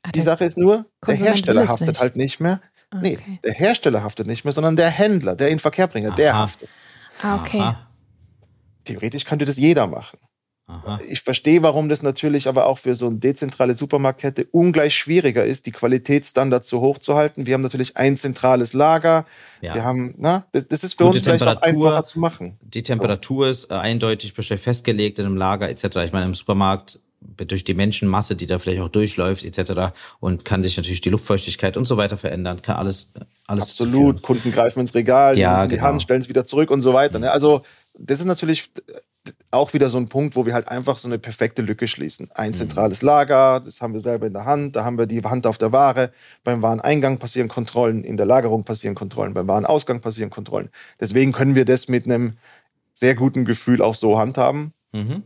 [0.03, 2.01] Ach, die Sache ist nur, der Hersteller haftet nicht.
[2.01, 2.61] halt nicht mehr.
[2.93, 3.19] Okay.
[3.27, 6.69] Nee, der Hersteller haftet nicht mehr, sondern der Händler, der in Verkehr bringt, der haftet.
[7.23, 7.61] Ah, okay.
[7.61, 7.89] Aha.
[8.85, 10.19] Theoretisch könnte das jeder machen.
[10.67, 10.99] Aha.
[11.07, 15.67] Ich verstehe, warum das natürlich aber auch für so eine dezentrale Supermarktkette ungleich schwieriger ist,
[15.67, 17.47] die Qualitätsstandards so hoch zu halten.
[17.47, 19.27] Wir haben natürlich ein zentrales Lager.
[19.61, 19.75] Ja.
[19.75, 22.57] Wir haben, na, das, das ist für Gute uns vielleicht auch einfacher zu machen.
[22.63, 25.85] Die Temperatur ist äh, eindeutig festgelegt in einem Lager etc.
[26.07, 29.95] Ich meine, im Supermarkt durch die Menschenmasse, die da vielleicht auch durchläuft etc.
[30.21, 33.13] und kann sich natürlich die Luftfeuchtigkeit und so weiter verändern, kann alles
[33.47, 34.23] alles absolut.
[34.23, 35.89] Kunden greifen ins Regal, ja, die genau.
[35.89, 37.19] Hand, stellen es wieder zurück und so weiter.
[37.19, 37.31] Ne?
[37.31, 37.63] Also
[37.99, 38.71] das ist natürlich
[39.55, 42.31] auch wieder so ein Punkt, wo wir halt einfach so eine perfekte Lücke schließen.
[42.35, 42.57] Ein mhm.
[42.57, 45.59] zentrales Lager, das haben wir selber in der Hand, da haben wir die Hand auf
[45.59, 46.13] der Ware.
[46.43, 50.71] Beim Wareneingang passieren Kontrollen, in der Lagerung passieren Kontrollen, beim Warenausgang passieren Kontrollen.
[51.01, 52.35] Deswegen können wir das mit einem
[52.95, 54.73] sehr guten Gefühl auch so handhaben.
[54.93, 55.23] Mhm.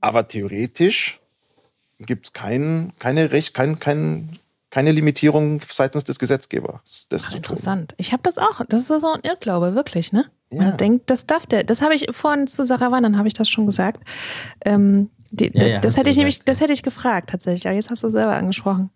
[0.00, 1.20] Aber theoretisch
[1.98, 4.38] gibt es kein, keine Recht, kein, kein,
[4.70, 7.06] keine Limitierung seitens des Gesetzgebers.
[7.10, 7.94] Das Ach, interessant.
[7.98, 8.62] Ich habe das auch.
[8.68, 10.26] Das ist so ein Irrglaube, wirklich, ne?
[10.52, 10.62] Ja.
[10.62, 11.64] Man denkt, das darf der.
[11.64, 14.02] Das habe ich vorhin zu Sarah Wandern, habe ich das schon gesagt.
[14.64, 17.66] Ähm, die, ja, ja, das hätte ich nämlich, das hätte ich gefragt tatsächlich.
[17.66, 18.90] Aber jetzt hast du selber angesprochen.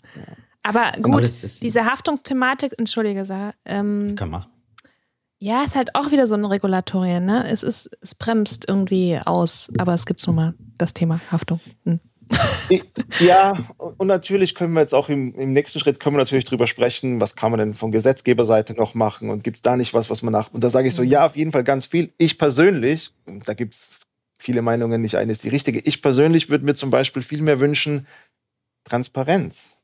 [0.64, 1.22] Aber gut,
[1.62, 3.52] diese Haftungsthematik, entschuldige Sarah.
[3.64, 4.46] Ähm, Kann man.
[5.38, 7.46] Ja, ist halt auch wieder so ein Regulatorien, ne?
[7.48, 11.60] Es ist, es bremst irgendwie aus, aber es gibt nun mal das Thema Haftung.
[11.84, 12.00] Hm.
[13.20, 16.66] Ja, und natürlich können wir jetzt auch im, im, nächsten Schritt können wir natürlich drüber
[16.66, 20.10] sprechen, was kann man denn von Gesetzgeberseite noch machen und gibt es da nicht was,
[20.10, 20.52] was man nach.
[20.52, 22.12] Und da sage ich so, ja, auf jeden Fall ganz viel.
[22.18, 23.12] Ich persönlich,
[23.44, 24.00] da gibt es
[24.38, 25.80] viele Meinungen, nicht eine ist die richtige.
[25.80, 28.06] Ich persönlich würde mir zum Beispiel viel mehr wünschen,
[28.84, 29.76] Transparenz.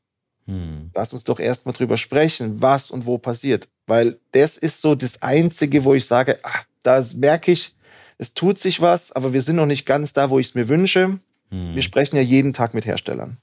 [0.45, 0.91] Hm.
[0.93, 3.67] Lass uns doch erstmal drüber sprechen, was und wo passiert.
[3.87, 7.75] Weil das ist so das Einzige, wo ich sage, ach, da merke ich,
[8.17, 10.67] es tut sich was, aber wir sind noch nicht ganz da, wo ich es mir
[10.67, 11.19] wünsche.
[11.51, 11.75] Hm.
[11.75, 13.37] Wir sprechen ja jeden Tag mit Herstellern.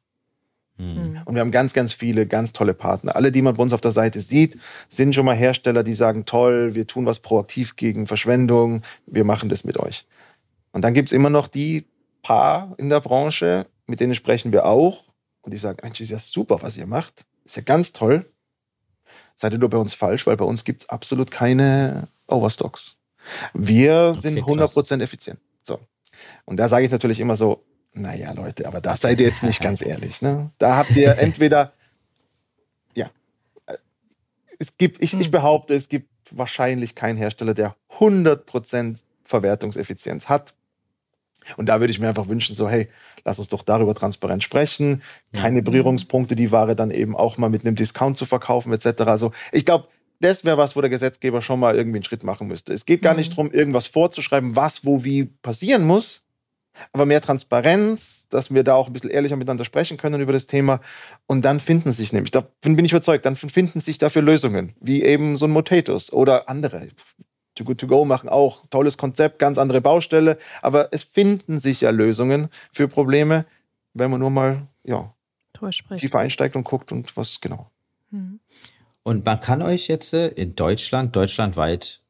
[0.76, 0.96] Hm.
[0.96, 1.22] hm.
[1.24, 3.14] Und wir haben ganz, ganz viele ganz tolle Partner.
[3.14, 6.24] Alle, die man bei uns auf der Seite sieht, sind schon mal Hersteller, die sagen,
[6.24, 10.06] toll, wir tun was proaktiv gegen Verschwendung, wir machen das mit euch.
[10.72, 11.86] Und dann gibt es immer noch die
[12.22, 15.04] paar in der Branche, mit denen sprechen wir auch.
[15.42, 17.24] Und die sagen, Mensch, ist ja super, was ihr macht.
[17.44, 18.30] Ist ja ganz toll.
[19.34, 22.98] Seid ihr nur bei uns falsch, weil bei uns gibt es absolut keine Overstocks.
[23.54, 24.90] Wir okay, sind 100% krass.
[25.00, 25.38] effizient.
[25.62, 25.78] So.
[26.44, 29.60] Und da sage ich natürlich immer so, naja, Leute, aber da seid ihr jetzt nicht
[29.60, 30.22] ganz ehrlich.
[30.22, 30.50] Ne?
[30.58, 31.72] Da habt ihr entweder,
[32.96, 33.10] ja,
[33.66, 33.76] äh,
[34.58, 35.30] es gibt, ich, ich hm.
[35.30, 40.54] behaupte, es gibt wahrscheinlich keinen Hersteller, der 100% Verwertungseffizienz hat.
[41.56, 42.88] Und da würde ich mir einfach wünschen, so, hey,
[43.24, 45.02] lass uns doch darüber transparent sprechen.
[45.32, 49.02] Keine Berührungspunkte, die Ware dann eben auch mal mit einem Discount zu verkaufen, etc.
[49.02, 49.88] Also ich glaube,
[50.20, 52.74] das wäre was, wo der Gesetzgeber schon mal irgendwie einen Schritt machen müsste.
[52.74, 53.36] Es geht gar nicht mhm.
[53.36, 56.22] darum, irgendwas vorzuschreiben, was, wo, wie passieren muss,
[56.92, 60.46] aber mehr Transparenz, dass wir da auch ein bisschen ehrlicher miteinander sprechen können über das
[60.46, 60.80] Thema.
[61.26, 65.02] Und dann finden sich nämlich, da bin ich überzeugt, dann finden sich dafür Lösungen, wie
[65.02, 66.88] eben so ein Motatus oder andere.
[67.54, 71.80] Too Good To Go machen auch tolles Konzept, ganz andere Baustelle, aber es finden sich
[71.80, 73.46] ja Lösungen für Probleme,
[73.94, 75.12] wenn man nur mal ja,
[75.96, 77.70] tiefer einsteigt und guckt und was genau.
[78.10, 78.40] Mhm.
[79.02, 82.02] Und man kann euch jetzt äh, in Deutschland, deutschlandweit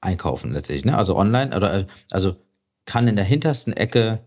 [0.00, 0.96] einkaufen letztlich, ne?
[0.96, 2.36] Also online oder äh, also
[2.88, 4.20] kann in der hintersten Ecke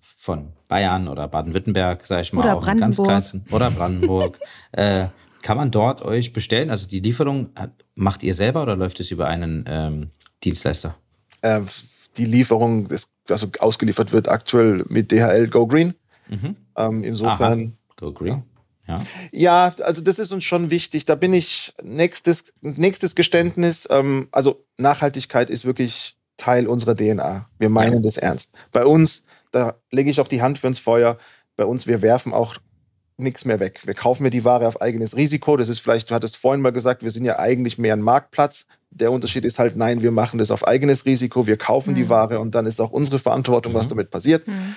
[0.00, 4.38] von Bayern oder Baden-Württemberg, sag ich mal, oder auch ganz kleinsten oder Brandenburg,
[4.72, 5.06] äh,
[5.40, 6.70] kann man dort euch bestellen?
[6.70, 7.50] Also die Lieferung
[7.94, 10.10] macht ihr selber oder läuft es über einen ähm,
[10.44, 10.94] Dienstleister?
[11.40, 11.62] Äh,
[12.18, 15.94] die Lieferung, ist, also ausgeliefert wird aktuell mit DHL Go Green.
[16.28, 16.56] Mhm.
[16.76, 17.60] Ähm, insofern.
[17.60, 17.96] Aha.
[17.96, 18.42] Go Green.
[18.86, 19.06] Ja.
[19.32, 19.74] ja.
[19.82, 21.06] also das ist uns schon wichtig.
[21.06, 23.88] Da bin ich nächstes, nächstes Geständnis.
[23.90, 27.48] Ähm, also Nachhaltigkeit ist wirklich Teil unserer DNA.
[27.58, 28.00] Wir meinen ja.
[28.00, 28.52] das ernst.
[28.72, 31.18] Bei uns, da lege ich auch die Hand für ins Feuer.
[31.56, 32.56] Bei uns, wir werfen auch
[33.18, 33.80] nichts mehr weg.
[33.84, 35.56] Wir kaufen mir die Ware auf eigenes Risiko.
[35.56, 38.66] Das ist vielleicht, du hattest vorhin mal gesagt, wir sind ja eigentlich mehr ein Marktplatz.
[38.90, 41.94] Der Unterschied ist halt, nein, wir machen das auf eigenes Risiko, wir kaufen mhm.
[41.94, 43.76] die Ware und dann ist auch unsere Verantwortung, mhm.
[43.76, 44.46] was damit passiert.
[44.46, 44.76] Mhm.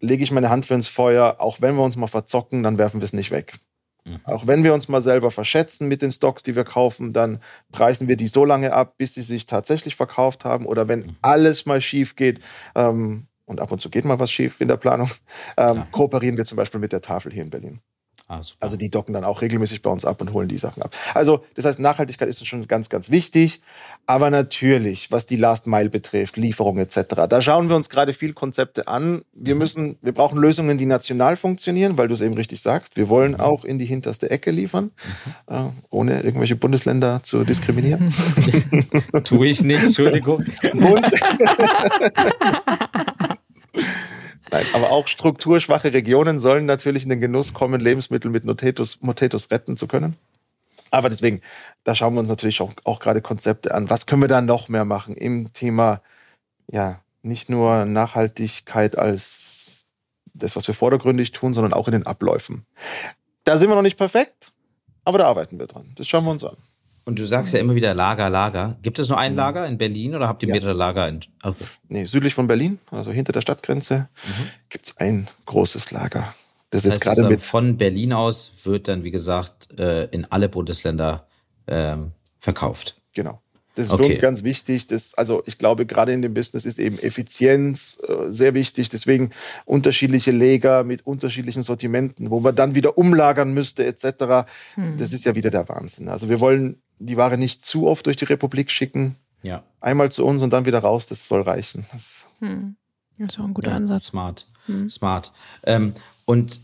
[0.00, 3.00] Lege ich meine Hand für ins Feuer, auch wenn wir uns mal verzocken, dann werfen
[3.00, 3.54] wir es nicht weg.
[4.06, 4.20] Mhm.
[4.24, 7.40] Auch wenn wir uns mal selber verschätzen mit den Stocks, die wir kaufen, dann
[7.72, 10.64] preisen wir die so lange ab, bis sie sich tatsächlich verkauft haben.
[10.64, 11.16] Oder wenn mhm.
[11.22, 12.40] alles mal schief geht,
[12.74, 15.10] ähm, und ab und zu geht mal was schief in der Planung,
[15.56, 17.80] ähm, kooperieren wir zum Beispiel mit der Tafel hier in Berlin.
[18.28, 20.96] Ah, also die docken dann auch regelmäßig bei uns ab und holen die Sachen ab.
[21.14, 23.60] Also das heißt, Nachhaltigkeit ist schon ganz, ganz wichtig.
[24.04, 28.32] Aber natürlich, was die Last Mile betrifft, Lieferung etc., da schauen wir uns gerade viel
[28.32, 29.22] Konzepte an.
[29.32, 29.58] Wir mhm.
[29.58, 32.96] müssen, wir brauchen Lösungen, die national funktionieren, weil du es eben richtig sagst.
[32.96, 33.40] Wir wollen mhm.
[33.40, 34.90] auch in die hinterste Ecke liefern,
[35.48, 35.54] mhm.
[35.54, 38.12] äh, ohne irgendwelche Bundesländer zu diskriminieren.
[39.24, 40.44] Tue ich nicht, Entschuldigung.
[40.72, 41.06] Und
[44.56, 49.50] Nein, aber auch strukturschwache Regionen sollen natürlich in den Genuss kommen, Lebensmittel mit Motetus, Motetus
[49.50, 50.16] retten zu können.
[50.90, 51.42] Aber deswegen,
[51.84, 53.90] da schauen wir uns natürlich auch, auch gerade Konzepte an.
[53.90, 56.00] Was können wir da noch mehr machen im Thema,
[56.70, 59.88] ja, nicht nur Nachhaltigkeit als
[60.32, 62.64] das, was wir vordergründig tun, sondern auch in den Abläufen.
[63.44, 64.52] Da sind wir noch nicht perfekt,
[65.04, 65.92] aber da arbeiten wir dran.
[65.96, 66.56] Das schauen wir uns an.
[67.08, 68.76] Und du sagst ja immer wieder Lager, Lager.
[68.82, 69.38] Gibt es nur ein mhm.
[69.38, 70.56] Lager in Berlin oder habt ihr ja.
[70.56, 71.20] mehrere Lager in?
[71.40, 71.64] Okay.
[71.88, 74.48] Nee, südlich von Berlin, also hinter der Stadtgrenze, mhm.
[74.68, 76.34] gibt es ein großes Lager.
[76.70, 80.48] Das, das heißt, gerade mit von Berlin aus wird dann, wie gesagt, äh, in alle
[80.48, 81.28] Bundesländer
[81.68, 83.00] ähm, verkauft.
[83.12, 83.40] Genau.
[83.76, 84.04] Das ist okay.
[84.04, 84.86] für uns ganz wichtig.
[84.86, 88.88] Das, also ich glaube, gerade in dem Business ist eben Effizienz äh, sehr wichtig.
[88.88, 89.30] Deswegen
[89.66, 94.48] unterschiedliche Lager mit unterschiedlichen Sortimenten, wo man dann wieder umlagern müsste etc.
[94.76, 94.96] Hm.
[94.96, 96.08] Das ist ja wieder der Wahnsinn.
[96.08, 99.16] Also wir wollen die Ware nicht zu oft durch die Republik schicken.
[99.42, 99.62] Ja.
[99.82, 101.84] Einmal zu uns und dann wieder raus, das soll reichen.
[101.92, 102.76] Das, Hm.
[103.18, 104.06] Das ist auch ein guter ja, Ansatz.
[104.06, 104.46] Smart.
[104.66, 104.88] Hm.
[104.88, 105.32] Smart.
[105.64, 105.92] Ähm,
[106.24, 106.60] und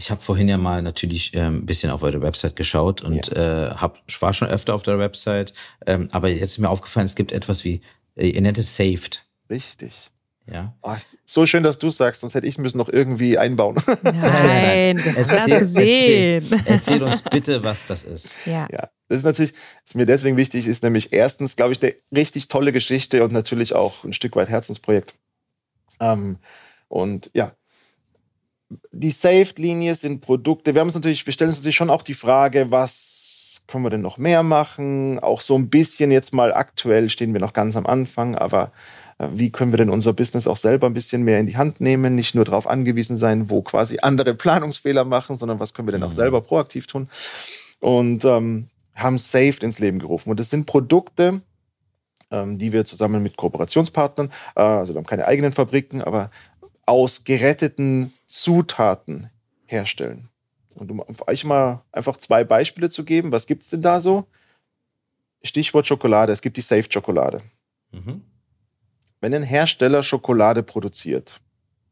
[0.00, 3.70] ich habe vorhin ja mal natürlich ähm, ein bisschen auf eure Website geschaut und äh,
[3.70, 5.52] hab, war schon öfter auf der Website.
[5.86, 7.82] Ähm, aber jetzt ist mir aufgefallen, es gibt etwas wie,
[8.16, 9.26] äh, ihr nennt es Saved.
[9.50, 10.10] richtig.
[10.50, 10.74] Ja.
[10.82, 13.76] Ah, so schön, dass du sagst, sonst hätte ich es müssen noch irgendwie einbauen.
[14.02, 16.44] Nein, du hast das gesehen.
[16.50, 18.34] Erzähl, erzähl uns bitte, was das ist.
[18.46, 18.66] Ja.
[18.72, 19.52] Ja, das ist natürlich,
[19.84, 23.74] ist mir deswegen wichtig, ist nämlich erstens, glaube ich, eine richtig tolle Geschichte und natürlich
[23.74, 25.14] auch ein Stück weit Herzensprojekt.
[26.00, 26.38] Ähm,
[26.88, 27.52] und ja,
[28.92, 30.74] die Saved-Linie sind Produkte.
[30.74, 33.90] Wir haben uns natürlich, wir stellen uns natürlich schon auch die Frage, was können wir
[33.90, 35.18] denn noch mehr machen?
[35.18, 38.72] Auch so ein bisschen jetzt mal aktuell stehen wir noch ganz am Anfang, aber
[39.18, 41.80] äh, wie können wir denn unser Business auch selber ein bisschen mehr in die Hand
[41.80, 45.92] nehmen, nicht nur darauf angewiesen sein, wo quasi andere Planungsfehler machen, sondern was können wir
[45.92, 46.16] denn auch Mhm.
[46.16, 47.08] selber proaktiv tun?
[47.80, 50.30] Und ähm, haben Saved ins Leben gerufen.
[50.30, 51.40] Und das sind Produkte,
[52.30, 56.30] ähm, die wir zusammen mit Kooperationspartnern, äh, also wir haben keine eigenen Fabriken, aber
[56.90, 59.30] aus geretteten Zutaten
[59.66, 60.28] herstellen.
[60.74, 64.26] Und um euch mal einfach zwei Beispiele zu geben, was gibt es denn da so?
[65.44, 67.42] Stichwort Schokolade, es gibt die Safe-Schokolade.
[67.92, 68.22] Mhm.
[69.20, 71.40] Wenn ein Hersteller Schokolade produziert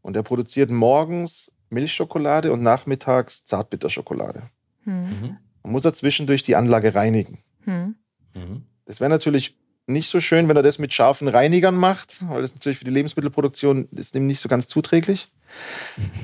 [0.02, 4.50] und er produziert morgens Milchschokolade und nachmittags Zartbitterschokolade,
[4.82, 5.04] Hm.
[5.04, 5.36] Mhm.
[5.62, 7.44] dann muss er zwischendurch die Anlage reinigen.
[7.64, 7.94] Hm.
[8.34, 8.64] Mhm.
[8.86, 9.56] Es wäre natürlich
[9.88, 12.90] nicht so schön, wenn er das mit scharfen Reinigern macht, weil das natürlich für die
[12.90, 15.28] Lebensmittelproduktion ist dem nicht so ganz zuträglich.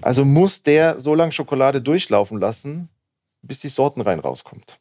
[0.02, 2.88] Also muss der so lange Schokolade durchlaufen lassen,
[3.42, 4.78] bis die Sorten rein rauskommt.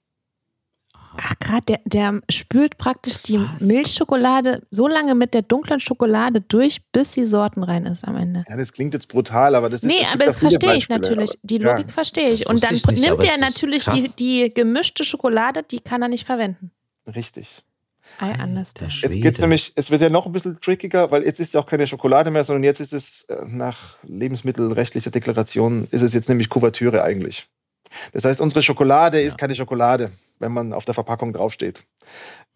[1.16, 3.40] Ach, gerade der, der spült praktisch die?
[3.60, 8.44] Milchschokolade so lange mit der dunklen Schokolade durch, bis die Sorten rein ist am Ende.
[8.50, 10.90] Ja, das klingt jetzt brutal, aber das ist Nee, gibt aber da das verstehe ich
[10.90, 11.38] natürlich.
[11.44, 11.72] Die Ja.
[11.72, 12.42] Logik verstehe ich.
[12.42, 16.02] Das Und dann ich nicht, nimmt aber er natürlich die, die gemischte Schokolade, die kann
[16.02, 16.72] er nicht verwenden.
[17.06, 17.64] aber richtig.
[18.22, 19.02] I Der understand.
[19.02, 21.66] Jetzt geht's nämlich, es wird ja noch ein bisschen trickiger, weil jetzt ist ja auch
[21.66, 26.50] keine Schokolade mehr, sondern jetzt ist es äh, nach lebensmittelrechtlicher Deklaration, ist es jetzt nämlich
[26.50, 27.48] Kuvertüre eigentlich.
[28.12, 31.84] Das heißt, unsere Schokolade ist keine Schokolade, wenn man auf der Verpackung draufsteht.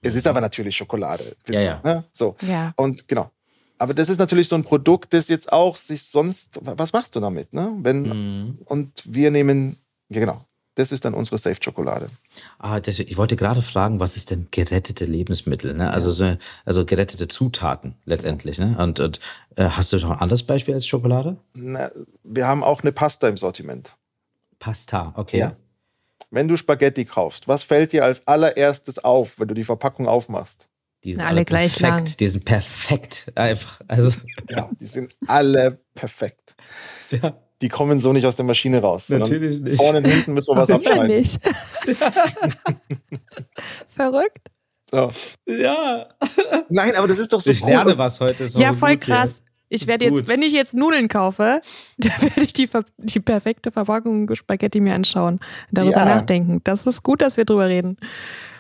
[0.01, 1.35] Es ist aber natürlich Schokolade.
[1.49, 1.81] Ja, ja.
[1.83, 2.03] Ne?
[2.11, 2.35] So.
[2.41, 2.73] Ja.
[2.75, 3.31] Und genau.
[3.79, 7.19] Aber das ist natürlich so ein Produkt, das jetzt auch sich sonst, was machst du
[7.19, 7.53] damit?
[7.53, 7.73] Ne?
[7.79, 8.57] Wenn, Mhm.
[8.65, 9.77] Und wir nehmen,
[10.09, 10.45] ja genau,
[10.77, 12.09] das ist dann unsere Safe-Schokolade.
[12.59, 15.73] Ah, das, ich wollte gerade fragen, was ist denn gerettete Lebensmittel?
[15.73, 15.91] Ne?
[15.91, 18.59] Also, so, also gerettete Zutaten letztendlich.
[18.59, 18.77] Ne?
[18.77, 19.19] Und, und
[19.55, 21.37] äh, hast du noch ein anderes Beispiel als Schokolade?
[21.55, 21.89] Na,
[22.23, 23.95] wir haben auch eine Pasta im Sortiment.
[24.59, 25.39] Pasta, okay.
[25.39, 25.55] Ja.
[26.29, 30.67] Wenn du Spaghetti kaufst, was fällt dir als allererstes auf, wenn du die Verpackung aufmachst?
[31.03, 32.09] Die sind Na, alle gleich perfekt.
[32.09, 32.17] lang.
[32.17, 33.31] Die sind perfekt.
[33.35, 33.81] Einfach.
[33.87, 34.11] Also,
[34.49, 36.55] Ja, die sind alle perfekt.
[37.11, 39.07] ja, Die kommen so nicht aus der Maschine raus.
[39.07, 39.77] sondern nicht.
[39.77, 41.07] Vorne und hinten müssen wir was abschneiden.
[41.07, 41.39] nicht.
[43.87, 44.49] Verrückt.
[44.91, 45.11] So.
[45.47, 46.07] Ja.
[46.69, 47.69] Nein, aber das ist doch so Ich cool.
[47.71, 48.45] lerne was heute.
[48.45, 49.43] ist Ja, voll gut krass.
[49.69, 51.61] Ich werde jetzt, wenn ich jetzt Nudeln kaufe,
[51.97, 55.41] dann werde ich die, die perfekte Verpackung Spaghetti mir anschauen,
[55.71, 56.05] darüber Ja.
[56.05, 56.61] nachdenken.
[56.63, 57.97] Das ist gut, dass wir drüber reden.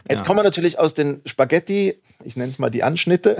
[0.09, 0.25] Jetzt Ja.
[0.25, 3.37] kommen wir natürlich aus den Spaghetti, ich nenne es mal die Anschnitte.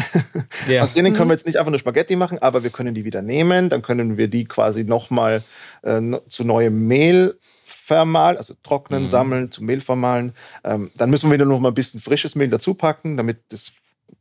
[0.68, 0.84] Ja.
[0.84, 1.18] Aus denen Mhm.
[1.18, 3.70] können wir jetzt nicht einfach nur Spaghetti machen, aber wir können die wieder nehmen.
[3.70, 5.44] Dann können wir die quasi nochmal
[5.84, 9.08] äh, zu neuem Mehl vermahlen, also trocknen, Mhm.
[9.08, 10.34] sammeln, zu Mehl vermahlen.
[10.64, 13.72] Ähm, dann müssen wir wieder noch mal ein bisschen frisches Mehl dazu packen, damit das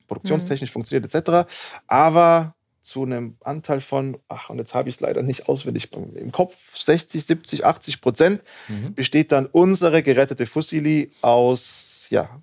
[0.07, 1.49] produktionstechnisch funktioniert etc.
[1.89, 6.31] Aber zu einem Anteil von, ach, und jetzt habe ich es leider nicht auswendig im
[6.31, 8.95] Kopf, 60, 70, 80 Prozent Mhm.
[8.95, 12.41] besteht dann unsere gerettete Fusilli aus, ja,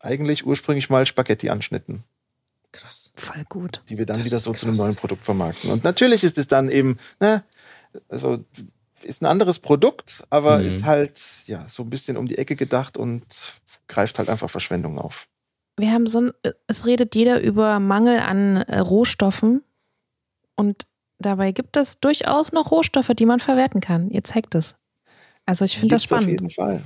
[0.00, 2.04] eigentlich ursprünglich mal Spaghetti-Anschnitten,
[2.72, 3.10] Krass.
[3.16, 3.82] Voll gut.
[3.88, 4.86] die wir dann Das wieder so zu einem krass.
[4.86, 5.70] neuen Produkt vermarkten.
[5.70, 7.42] Und natürlich ist es dann eben, ne,
[8.08, 8.44] also
[9.02, 10.66] ist ein anderes Produkt, aber Mhm.
[10.66, 13.24] ist halt, ja, so ein bisschen um die Ecke gedacht und
[13.88, 15.26] greift halt einfach Verschwendung auf.
[15.78, 16.32] Wir haben so ein,
[16.66, 19.62] es redet jeder über Mangel an äh, Rohstoffen
[20.54, 20.86] und
[21.18, 24.10] dabei gibt es durchaus noch Rohstoffe, die man verwerten kann.
[24.10, 24.76] Ihr zeigt es.
[25.46, 26.40] Also ich finde das Gibt's Auf spannend.
[26.40, 26.82] jeden Fall.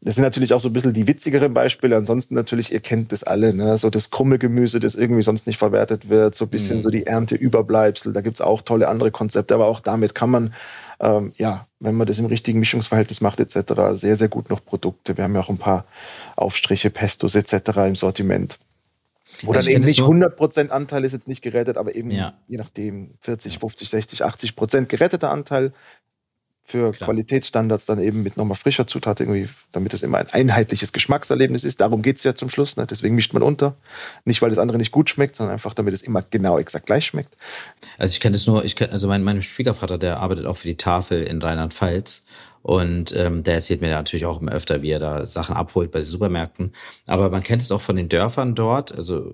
[0.00, 1.96] Das sind natürlich auch so ein bisschen die witzigeren Beispiele.
[1.96, 3.78] Ansonsten natürlich, ihr kennt das alle, ne?
[3.78, 6.82] so das krumme Gemüse, das irgendwie sonst nicht verwertet wird, so ein bisschen Mhm.
[6.82, 8.12] so die Ernteüberbleibsel.
[8.12, 10.54] Da gibt es auch tolle andere Konzepte, aber auch damit kann man,
[11.00, 15.16] ähm, ja, wenn man das im richtigen Mischungsverhältnis macht etc., sehr, sehr gut noch Produkte.
[15.16, 15.84] Wir haben ja auch ein paar
[16.36, 17.86] Aufstriche, Pestos etc.
[17.86, 18.58] im Sortiment.
[19.44, 22.34] Wo Also dann eben nicht nur- 100% Anteil ist jetzt nicht gerettet, aber eben Ja.
[22.48, 25.72] je nachdem 40, 50, 60, 80% geretteter Anteil
[26.72, 27.06] für Klar.
[27.06, 31.80] Qualitätsstandards dann eben mit nochmal frischer Zutat irgendwie, damit es immer ein einheitliches Geschmackserlebnis ist.
[31.80, 32.76] Darum geht es ja zum Schluss.
[32.76, 32.86] Ne?
[32.86, 33.76] Deswegen mischt man unter.
[34.24, 37.06] Nicht, weil das andere nicht gut schmeckt, sondern einfach, damit es immer genau exakt gleich
[37.06, 37.36] schmeckt.
[37.98, 40.68] Also ich kenne das nur, ich kenn, also mein, mein Schwiegervater, der arbeitet auch für
[40.68, 42.24] die Tafel in Rheinland-Pfalz
[42.62, 45.98] Und ähm, der erzählt mir natürlich auch immer öfter, wie er da Sachen abholt bei
[45.98, 46.72] den Supermärkten.
[47.06, 48.94] Aber man kennt es auch von den Dörfern dort.
[48.96, 49.32] Also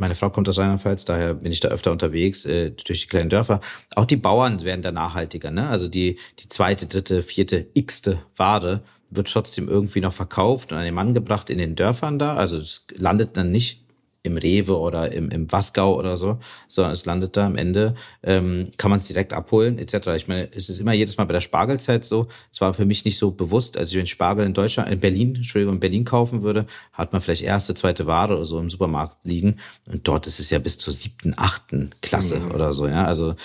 [0.00, 3.28] meine Frau kommt aus Rheinland-Pfalz, daher bin ich da öfter unterwegs äh, durch die kleinen
[3.28, 3.60] Dörfer.
[3.94, 5.50] Auch die Bauern werden da nachhaltiger.
[5.50, 5.68] Ne?
[5.68, 10.84] Also die, die zweite, dritte, vierte, x-te Ware wird trotzdem irgendwie noch verkauft und an
[10.84, 12.34] den Mann gebracht in den Dörfern da.
[12.34, 13.84] Also es landet dann nicht
[14.22, 18.68] im Rewe oder im, im Wasgau oder so, sondern es landet da am Ende, ähm,
[18.76, 20.08] kann man es direkt abholen, etc.
[20.16, 22.28] Ich meine, es ist immer jedes Mal bei der Spargelzeit so.
[22.52, 25.34] Es war für mich nicht so bewusst, als ich den Spargel in Deutschland, in Berlin,
[25.36, 29.16] Entschuldigung, in Berlin kaufen würde, hat man vielleicht erste, zweite Ware oder so im Supermarkt
[29.24, 29.56] liegen.
[29.86, 32.50] Und dort ist es ja bis zur siebten, achten Klasse mhm.
[32.52, 33.06] oder so, ja.
[33.06, 33.36] Also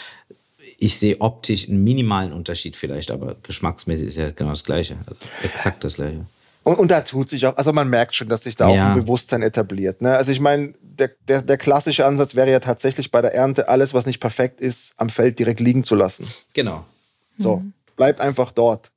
[0.78, 4.98] ich sehe optisch einen minimalen Unterschied vielleicht, aber geschmacksmäßig ist ja genau das Gleiche.
[5.08, 6.26] Also exakt das Gleiche.
[6.66, 8.74] Und, und da tut sich auch, also man merkt schon, dass sich da ja.
[8.74, 10.02] auch ein Bewusstsein etabliert.
[10.02, 10.18] Ne?
[10.18, 13.94] Also ich meine, der, der, der klassische Ansatz wäre ja tatsächlich bei der Ernte, alles,
[13.94, 16.28] was nicht perfekt ist, am Feld direkt liegen zu lassen.
[16.56, 16.84] Genau.
[17.38, 17.74] So, mhm.
[17.96, 18.92] bleibt einfach dort.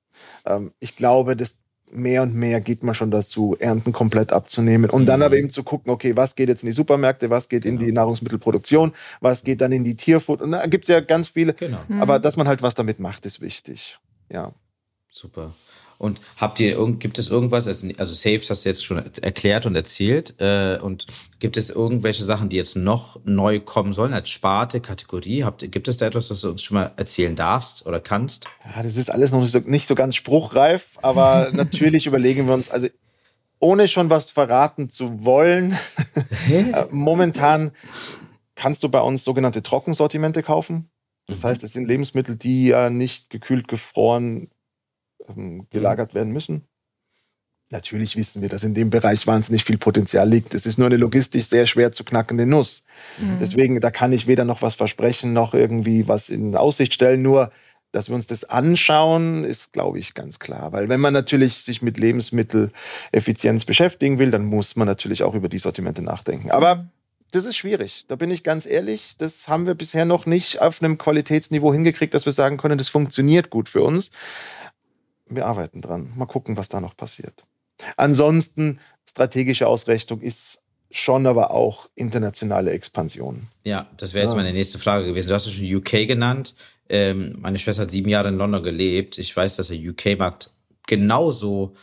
[0.46, 1.58] Ähm, ich glaube, dass
[1.92, 5.06] mehr und mehr geht man schon dazu, Ernten komplett abzunehmen und mhm.
[5.06, 7.78] dann aber eben zu gucken, okay, was geht jetzt in die Supermärkte, was geht genau.
[7.78, 10.44] in die Nahrungsmittelproduktion, was geht dann in die Tierfutter.
[10.44, 11.52] Und da gibt es ja ganz viele.
[11.52, 11.80] Genau.
[11.86, 12.00] Mhm.
[12.00, 13.98] Aber dass man halt was damit macht, ist wichtig.
[14.30, 14.52] Ja.
[15.10, 15.52] Super.
[15.98, 19.74] Und habt ihr gibt es irgendwas, also, also Saves hast du jetzt schon erklärt und
[19.74, 21.06] erzählt, äh, und
[21.40, 25.42] gibt es irgendwelche Sachen, die jetzt noch neu kommen sollen als Sparte, Kategorie?
[25.42, 28.46] Habt, gibt es da etwas, was du uns schon mal erzählen darfst oder kannst?
[28.76, 32.54] Ja, das ist alles noch nicht so, nicht so ganz spruchreif, aber natürlich überlegen wir
[32.54, 32.86] uns, also
[33.58, 35.76] ohne schon was verraten zu wollen,
[36.48, 37.72] äh, momentan
[38.54, 40.90] kannst du bei uns sogenannte Trockensortimente kaufen.
[41.26, 41.48] Das mhm.
[41.48, 44.48] heißt, es sind Lebensmittel, die ja nicht gekühlt, gefroren
[45.36, 46.64] ähm, gelagert werden müssen.
[47.70, 50.54] Natürlich wissen wir, dass in dem Bereich wahnsinnig viel Potenzial liegt.
[50.54, 52.84] Es ist nur eine logistisch sehr schwer zu knackende Nuss.
[53.18, 53.38] Mhm.
[53.40, 57.20] Deswegen, da kann ich weder noch was versprechen, noch irgendwie was in Aussicht stellen.
[57.20, 57.52] Nur,
[57.92, 60.72] dass wir uns das anschauen, ist, glaube ich, ganz klar.
[60.72, 65.50] Weil wenn man natürlich sich mit Lebensmitteleffizienz beschäftigen will, dann muss man natürlich auch über
[65.50, 66.50] die Sortimente nachdenken.
[66.50, 66.88] Aber
[67.32, 68.06] das ist schwierig.
[68.08, 69.16] Da bin ich ganz ehrlich.
[69.18, 72.88] Das haben wir bisher noch nicht auf einem Qualitätsniveau hingekriegt, dass wir sagen können, das
[72.88, 74.10] funktioniert gut für uns
[75.30, 76.12] wir arbeiten dran.
[76.16, 77.44] Mal gucken, was da noch passiert.
[77.96, 83.48] Ansonsten, strategische Ausrichtung ist schon aber auch internationale Expansion.
[83.64, 84.36] Ja, das wäre jetzt ja.
[84.36, 85.28] meine nächste Frage gewesen.
[85.28, 86.54] Du hast es schon UK genannt.
[86.88, 89.18] Ähm, meine Schwester hat sieben Jahre in London gelebt.
[89.18, 90.50] Ich weiß, dass der UK-Markt
[90.86, 91.74] genauso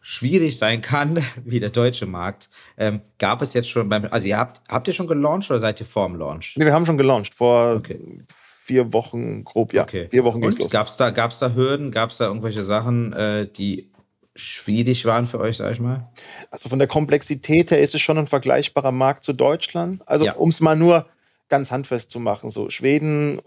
[0.00, 2.48] schwierig sein kann wie der deutsche Markt.
[2.78, 5.78] Ähm, gab es jetzt schon beim, also ihr habt, habt ihr schon gelauncht oder seid
[5.80, 6.54] ihr vorm Launch?
[6.56, 8.24] Nee, wir haben schon gelauncht vor okay
[8.64, 9.82] vier Wochen grob, ja.
[9.82, 10.06] Okay.
[10.10, 10.70] Vier Wochen geht's Und los.
[10.70, 11.90] Gab's da, gab's da Hürden?
[11.90, 13.90] Gab's da irgendwelche Sachen, äh, die
[14.36, 16.08] schwierig waren für euch, sag ich mal?
[16.50, 20.02] Also von der Komplexität her ist es schon ein vergleichbarer Markt zu Deutschland.
[20.06, 20.34] Also ja.
[20.34, 21.06] um es mal nur
[21.48, 23.42] ganz handfest zu machen, so Schweden,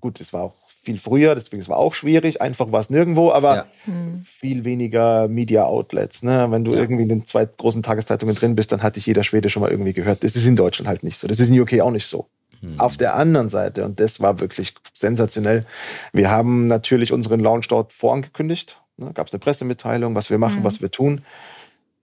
[0.00, 3.30] gut, das war auch viel früher, deswegen war es auch schwierig, einfach war es nirgendwo,
[3.32, 3.66] aber ja.
[3.84, 4.24] Hm.
[4.24, 6.22] viel weniger Media Outlets.
[6.22, 6.46] Ne?
[6.50, 6.80] Wenn du ja.
[6.80, 9.70] irgendwie in den zwei großen Tageszeitungen drin bist, dann hat dich jeder Schwede schon mal
[9.70, 10.24] irgendwie gehört.
[10.24, 11.28] Das ist in Deutschland halt nicht so.
[11.28, 12.26] Das ist in UK auch nicht so.
[12.60, 12.78] Hm.
[12.78, 15.66] Auf der anderen Seite, und das war wirklich sensationell,
[16.12, 18.80] wir haben natürlich unseren Launch dort vorangekündigt.
[18.96, 20.64] Ne, Gab es eine Pressemitteilung, was wir machen, hm.
[20.64, 21.22] was wir tun.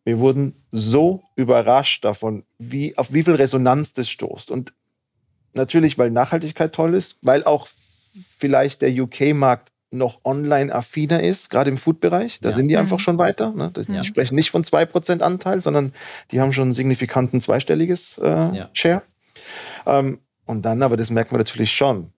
[0.03, 4.51] Wir wurden so überrascht davon, wie, auf wie viel Resonanz das stoßt.
[4.51, 4.73] Und
[5.53, 7.67] natürlich, weil Nachhaltigkeit toll ist, weil auch
[8.37, 12.39] vielleicht der UK-Markt noch online-affiner ist, gerade im Food-Bereich.
[12.41, 12.55] Da ja.
[12.55, 13.01] sind die einfach mhm.
[13.01, 13.51] schon weiter.
[13.51, 13.71] Ne?
[13.75, 14.03] Die ja.
[14.03, 15.93] sprechen nicht von 2% Anteil, sondern
[16.31, 18.69] die haben schon einen signifikanten zweistelliges äh, ja.
[18.73, 19.03] Share.
[19.85, 22.11] Ähm, und dann, aber das merkt man natürlich schon,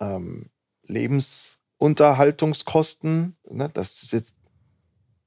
[0.00, 0.50] ähm,
[0.86, 4.34] Lebensunterhaltungskosten, ne, das ist jetzt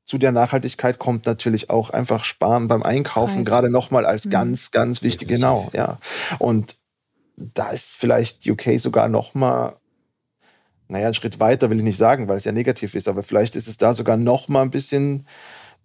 [0.03, 4.31] zu der Nachhaltigkeit kommt natürlich auch einfach Sparen beim Einkaufen, gerade nochmal als mhm.
[4.31, 5.99] ganz, ganz wichtig, genau, ja.
[6.39, 6.75] Und
[7.37, 9.77] da ist vielleicht UK sogar nochmal,
[10.87, 13.55] naja, ein Schritt weiter will ich nicht sagen, weil es ja negativ ist, aber vielleicht
[13.55, 15.27] ist es da sogar nochmal ein bisschen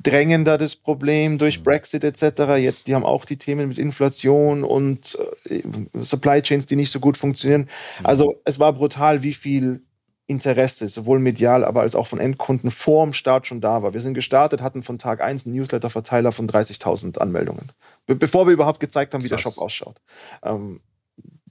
[0.03, 1.65] drängender das Problem durch mhm.
[1.65, 2.57] Brexit etc.
[2.59, 5.63] Jetzt, die haben auch die Themen mit Inflation und äh,
[5.95, 7.63] Supply Chains, die nicht so gut funktionieren.
[8.01, 8.07] Mhm.
[8.07, 9.83] Also es war brutal, wie viel
[10.29, 13.95] Interesse, sowohl medial, aber als auch von Endkunden vor dem Start schon da war.
[13.95, 17.71] Wir sind gestartet, hatten von Tag 1 einen Newsletter-Verteiler von 30.000 Anmeldungen,
[18.07, 19.43] be bevor wir überhaupt gezeigt haben, wie Krass.
[19.43, 20.01] der Shop ausschaut.
[20.43, 20.81] Ähm,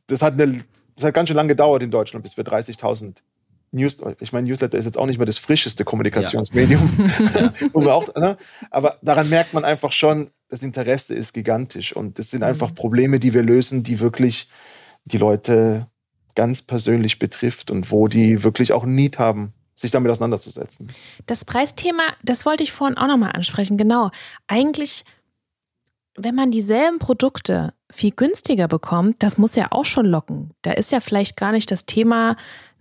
[0.07, 3.19] das, hat eine, das hat ganz schön lange gedauert in Deutschland, bis wir 30.000
[3.75, 7.11] News, ich meine, Newsletter ist jetzt auch nicht mehr das frischeste Kommunikationsmedium.
[7.35, 7.53] Ja.
[7.91, 8.37] auch, ne?
[8.71, 11.95] Aber daran merkt man einfach schon, das Interesse ist gigantisch.
[11.95, 12.47] Und das sind mhm.
[12.47, 14.49] einfach Probleme, die wir lösen, die wirklich
[15.05, 15.87] die Leute
[16.35, 20.91] ganz persönlich betrifft und wo die wirklich auch Need haben, sich damit auseinanderzusetzen.
[21.25, 23.77] Das Preisthema, das wollte ich vorhin auch nochmal ansprechen.
[23.77, 24.09] Genau.
[24.47, 25.03] Eigentlich,
[26.15, 30.51] wenn man dieselben Produkte viel günstiger bekommt, das muss ja auch schon locken.
[30.61, 32.35] Da ist ja vielleicht gar nicht das Thema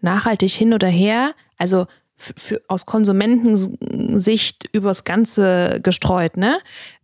[0.04, 1.86] nachhaltig hin oder her, also
[2.16, 6.60] für, aus Konsumentensicht übers Ganze gestreut, ne?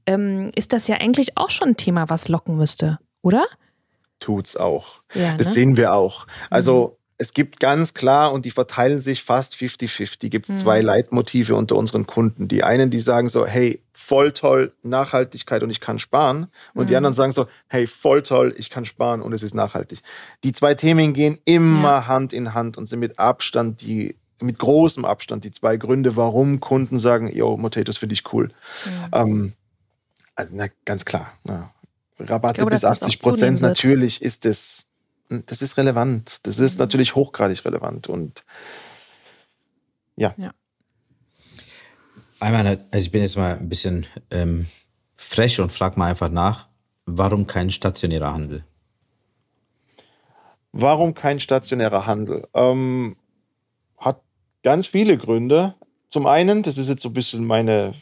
[0.06, 3.46] Ähm, ist das ja eigentlich auch schon ein Thema, was locken müsste, oder?
[4.20, 5.02] Tut's auch.
[5.14, 5.52] Ja, das ne?
[5.52, 6.26] sehen wir auch.
[6.48, 6.99] Also mhm.
[7.20, 10.56] Es gibt ganz klar, und die verteilen sich fast 50-50, gibt es mhm.
[10.56, 12.48] zwei Leitmotive unter unseren Kunden.
[12.48, 16.46] Die einen, die sagen so, hey, voll toll, Nachhaltigkeit und ich kann sparen.
[16.72, 16.88] Und mhm.
[16.88, 20.00] die anderen sagen so, hey, voll toll, ich kann sparen und es ist nachhaltig.
[20.44, 22.06] Die zwei Themen gehen immer ja.
[22.06, 26.60] Hand in Hand und sind mit Abstand die mit großem Abstand die zwei Gründe, warum
[26.60, 28.48] Kunden sagen, yo, Motatos finde ich cool.
[28.86, 29.08] Mhm.
[29.12, 29.52] Ähm,
[30.36, 31.30] also, na, ganz klar.
[31.44, 31.70] Na,
[32.18, 34.86] Rabatte glaube, bis 80 Prozent, natürlich ist das,
[35.30, 36.46] das ist relevant.
[36.46, 36.80] Das ist mhm.
[36.80, 38.44] natürlich hochgradig relevant und
[40.16, 40.34] ja.
[40.36, 40.52] ja.
[42.40, 44.66] Einmal, also ich bin jetzt mal ein bisschen ähm,
[45.16, 46.68] frech und frage mal einfach nach,
[47.06, 48.64] warum kein stationärer Handel?
[50.72, 52.46] Warum kein stationärer Handel?
[52.54, 53.16] Ähm,
[53.98, 54.22] hat
[54.62, 55.74] ganz viele Gründe.
[56.08, 57.94] Zum einen, das ist jetzt so ein bisschen meine,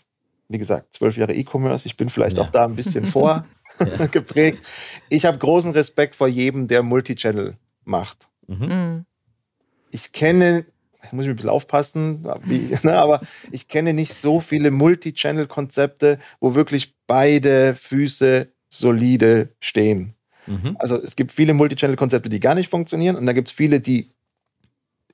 [0.48, 1.86] wie gesagt, zwölf Jahre E-Commerce.
[1.86, 2.44] Ich bin vielleicht ja.
[2.44, 3.44] auch da ein bisschen vor
[4.12, 4.64] geprägt.
[5.08, 8.28] Ich habe großen Respekt vor jedem, der Multichannel macht.
[8.46, 8.66] Mhm.
[8.66, 9.04] mhm.
[9.90, 10.66] Ich kenne,
[11.02, 13.20] ich muss ich ein bisschen aufpassen, wie, ne, aber
[13.50, 20.14] ich kenne nicht so viele Multichannel-Konzepte, wo wirklich beide Füße solide stehen.
[20.46, 20.76] Mhm.
[20.78, 24.12] Also es gibt viele Multichannel-Konzepte, die gar nicht funktionieren und dann gibt es viele, die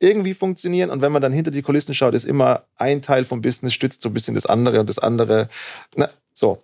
[0.00, 0.90] irgendwie funktionieren.
[0.90, 4.02] Und wenn man dann hinter die Kulissen schaut, ist immer ein Teil vom Business stützt
[4.02, 5.48] so ein bisschen das andere und das andere.
[5.96, 6.62] Na, so.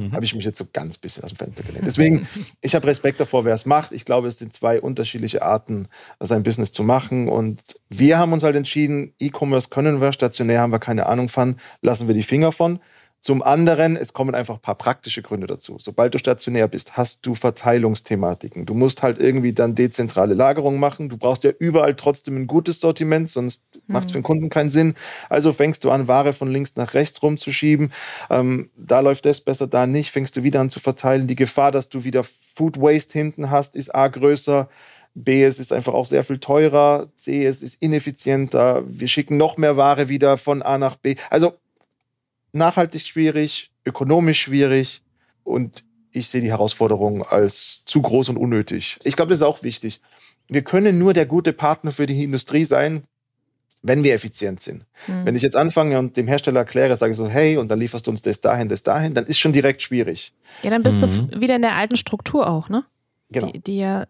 [0.00, 0.12] Mhm.
[0.12, 1.86] Habe ich mich jetzt so ganz bisschen aus dem Fenster gelehnt.
[1.86, 2.26] Deswegen,
[2.60, 3.92] ich habe Respekt davor, wer es macht.
[3.92, 5.88] Ich glaube, es sind zwei unterschiedliche Arten,
[6.18, 7.28] sein Business zu machen.
[7.28, 11.56] Und wir haben uns halt entschieden, E-Commerce können wir, stationär haben wir keine Ahnung von,
[11.82, 12.80] lassen wir die Finger von.
[13.20, 15.76] Zum anderen, es kommen einfach ein paar praktische Gründe dazu.
[15.78, 18.64] Sobald du stationär bist, hast du Verteilungsthematiken.
[18.64, 21.10] Du musst halt irgendwie dann dezentrale Lagerung machen.
[21.10, 23.80] Du brauchst ja überall trotzdem ein gutes Sortiment, sonst mhm.
[23.88, 24.94] macht es für den Kunden keinen Sinn.
[25.28, 27.92] Also fängst du an, Ware von links nach rechts rumzuschieben.
[28.30, 30.12] Ähm, da läuft das besser, da nicht.
[30.12, 31.26] Fängst du wieder an zu verteilen.
[31.26, 32.24] Die Gefahr, dass du wieder
[32.56, 34.70] Food Waste hinten hast, ist A größer.
[35.14, 37.08] B, es ist einfach auch sehr viel teurer.
[37.16, 38.82] C, es ist ineffizienter.
[38.86, 41.16] Wir schicken noch mehr Ware wieder von A nach B.
[41.28, 41.54] Also
[42.52, 45.02] nachhaltig schwierig, ökonomisch schwierig
[45.44, 48.98] und ich sehe die Herausforderung als zu groß und unnötig.
[49.04, 50.00] Ich glaube, das ist auch wichtig.
[50.48, 53.04] Wir können nur der gute Partner für die Industrie sein,
[53.82, 54.84] wenn wir effizient sind.
[55.06, 55.24] Mhm.
[55.24, 58.10] Wenn ich jetzt anfange und dem Hersteller erkläre, sage so, hey, und dann lieferst du
[58.10, 60.32] uns das dahin, das dahin, dann ist schon direkt schwierig.
[60.62, 61.30] Ja, dann bist mhm.
[61.30, 62.84] du wieder in der alten Struktur auch, ne?
[63.30, 63.46] Genau.
[63.52, 64.06] Die, die, ja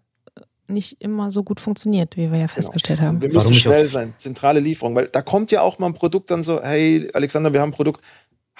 [0.70, 2.48] nicht immer so gut funktioniert, wie wir ja genau.
[2.48, 3.08] festgestellt genau.
[3.08, 3.20] haben.
[3.20, 6.30] Wir müssen Warum schnell sein, zentrale Lieferung, weil da kommt ja auch mal ein Produkt
[6.30, 8.02] dann so, hey, Alexander, wir haben ein Produkt,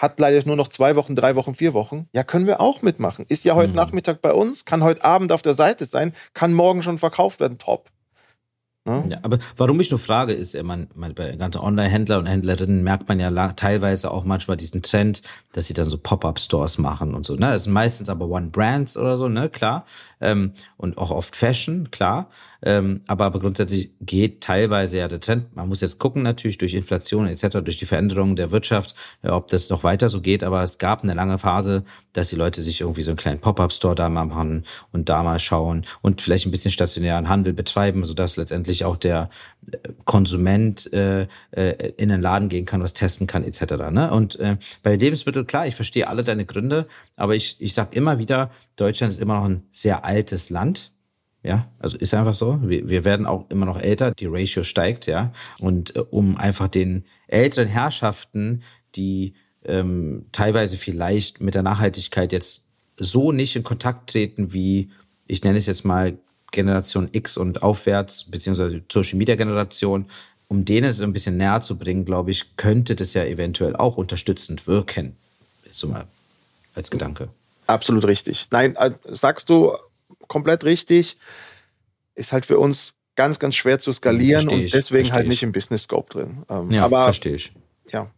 [0.01, 2.09] hat leider nur noch zwei Wochen, drei Wochen, vier Wochen.
[2.15, 3.27] Ja, können wir auch mitmachen.
[3.29, 3.77] Ist ja heute mhm.
[3.77, 7.59] Nachmittag bei uns, kann heute Abend auf der Seite sein, kann morgen schon verkauft werden.
[7.59, 7.91] Top.
[8.87, 9.05] Ne?
[9.11, 13.11] Ja, aber warum ich nur frage, ist, man, man bei ganzen Online-Händler und Händlerinnen merkt
[13.11, 15.21] man ja teilweise auch manchmal diesen Trend,
[15.53, 17.35] dass sie dann so Pop-up-Stores machen und so.
[17.35, 19.85] Ne, das sind meistens aber One-Brands oder so, ne, klar.
[20.23, 22.31] Ähm, und auch oft Fashion, klar.
[22.63, 25.55] Ähm, aber, aber grundsätzlich geht teilweise ja der Trend.
[25.57, 29.49] Man muss jetzt gucken natürlich durch Inflation etc., durch die Veränderungen der Wirtschaft, äh, ob
[29.49, 30.45] das noch weiter so geht.
[30.45, 33.95] Aber es gab eine lange Phase, dass die Leute sich irgendwie so einen kleinen Pop-up-Store
[33.95, 38.37] da mal machen und da mal schauen und vielleicht ein bisschen stationären Handel betreiben, sodass
[38.37, 39.31] letztendlich auch der
[39.71, 43.91] äh, Konsument äh, äh, in den Laden gehen kann, was testen kann etc.
[43.91, 44.11] Ne?
[44.11, 46.87] Und äh, bei Lebensmitteln, klar, ich verstehe alle deine Gründe,
[47.17, 50.93] aber ich, ich sage immer wieder, Deutschland ist immer noch ein sehr altes Land
[51.43, 52.59] ja, also ist einfach so.
[52.63, 55.33] Wir, wir werden auch immer noch älter, die Ratio steigt, ja.
[55.59, 58.63] Und äh, um einfach den älteren Herrschaften,
[58.95, 59.35] die
[59.65, 62.65] ähm, teilweise vielleicht mit der Nachhaltigkeit jetzt
[62.97, 64.91] so nicht in Kontakt treten wie,
[65.27, 66.19] ich nenne es jetzt mal
[66.53, 70.07] Generation X und aufwärts, beziehungsweise Social Media Generation,
[70.49, 73.97] um denen es ein bisschen näher zu bringen, glaube ich, könnte das ja eventuell auch
[73.97, 75.17] unterstützend wirken.
[75.71, 76.07] So mal
[76.75, 77.29] als Gedanke.
[77.67, 78.49] Absolut richtig.
[78.51, 79.77] Nein, äh, sagst du
[80.31, 81.19] komplett richtig.
[82.15, 85.53] Ist halt für uns ganz, ganz schwer zu skalieren versteh und deswegen halt nicht im
[85.53, 86.45] Business Scope drin.
[86.49, 87.53] Ähm, ja, aber, verstehe ich.
[87.91, 88.11] Ja.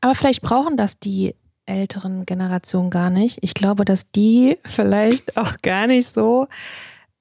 [0.00, 1.34] Aber vielleicht brauchen das die
[1.66, 3.38] älteren Generationen gar nicht.
[3.42, 6.48] Ich glaube, dass die vielleicht auch gar nicht so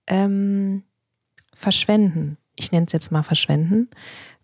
[0.07, 0.83] ähm,
[1.53, 2.37] verschwenden.
[2.55, 3.89] Ich nenne es jetzt mal verschwenden.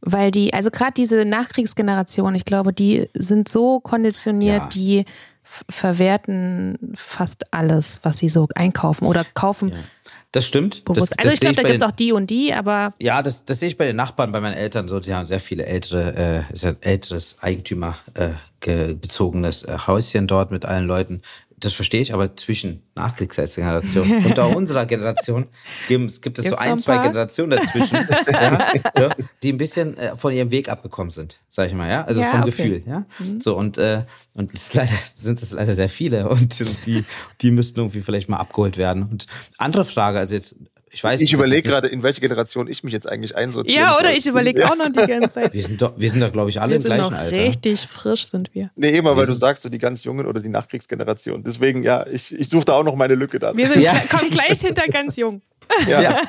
[0.02, 4.70] Weil die, also gerade diese Nachkriegsgeneration, ich glaube, die sind so konditioniert, ja.
[4.70, 5.06] die
[5.70, 9.70] verwerten fast alles, was sie so einkaufen oder kaufen.
[9.70, 9.78] Ja.
[10.32, 10.84] Das stimmt.
[10.86, 11.12] Bewusst.
[11.12, 12.94] Das, also ich glaube, da gibt es auch die und die, aber.
[13.02, 15.40] Ja, das, das sehe ich bei den Nachbarn, bei meinen Eltern so, die haben sehr
[15.40, 21.22] viele ältere, äh, sehr älteres Eigentümer äh, bezogenes äh, Häuschen dort mit allen Leuten.
[21.60, 25.48] Das verstehe ich, aber zwischen Nachkriegsgeneration und auch unserer Generation
[25.88, 27.96] gibt, gibt es Gibt's so ein, ein zwei Generationen dazwischen,
[28.32, 32.04] ja, ja, die ein bisschen äh, von ihrem Weg abgekommen sind, sag ich mal, ja,
[32.04, 32.50] also ja, vom okay.
[32.52, 33.06] Gefühl, ja.
[33.18, 33.42] Mhm.
[33.42, 34.04] So und äh,
[34.36, 37.04] und es leider sind es leider sehr viele und die
[37.42, 39.04] die müssten irgendwie vielleicht mal abgeholt werden.
[39.04, 39.26] Und
[39.58, 40.58] andere Frage, also jetzt
[40.90, 43.78] ich weiß, ich überlege gerade, in welche Generation ich mich jetzt eigentlich einsortiere.
[43.78, 44.18] Ja, oder soll.
[44.18, 45.54] ich überlege auch noch die ganze Zeit.
[45.54, 47.36] Wir sind doch, wir sind doch, glaube ich, alle wir im gleichen Alter.
[47.36, 48.72] Richtig frisch sind wir.
[48.76, 51.44] Nee, immer, weil du sagst, so die ganz Jungen oder die Nachkriegsgeneration.
[51.44, 53.58] Deswegen, ja, ich, ich suche da auch noch meine Lücke dann.
[53.58, 53.94] Wir sind, ja.
[54.10, 55.42] kommen gleich hinter ganz jung.
[55.86, 56.02] Ja.
[56.02, 56.22] ja.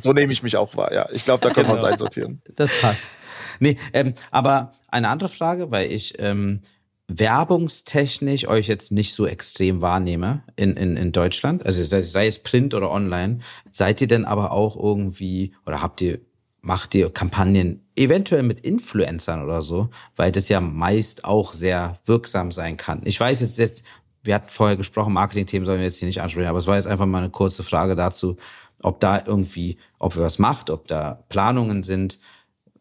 [0.00, 1.06] so nehme ich mich auch wahr, ja.
[1.12, 1.78] Ich glaube, da können genau.
[1.78, 2.40] wir uns einsortieren.
[2.56, 3.18] Das passt.
[3.58, 6.62] Nee, ähm, aber eine andere Frage, weil ich ähm,
[7.10, 12.42] werbungstechnisch euch jetzt nicht so extrem wahrnehme in, in, in Deutschland, also sei, sei es
[12.42, 13.40] Print oder online,
[13.72, 16.20] seid ihr denn aber auch irgendwie oder habt ihr
[16.62, 22.52] macht ihr Kampagnen eventuell mit Influencern oder so, weil das ja meist auch sehr wirksam
[22.52, 23.00] sein kann.
[23.04, 23.82] Ich weiß jetzt jetzt,
[24.22, 26.86] wir hatten vorher gesprochen, Marketing-Themen sollen wir jetzt hier nicht ansprechen, aber es war jetzt
[26.86, 28.36] einfach mal eine kurze Frage dazu,
[28.82, 32.18] ob da irgendwie, ob ihr was macht, ob da Planungen sind,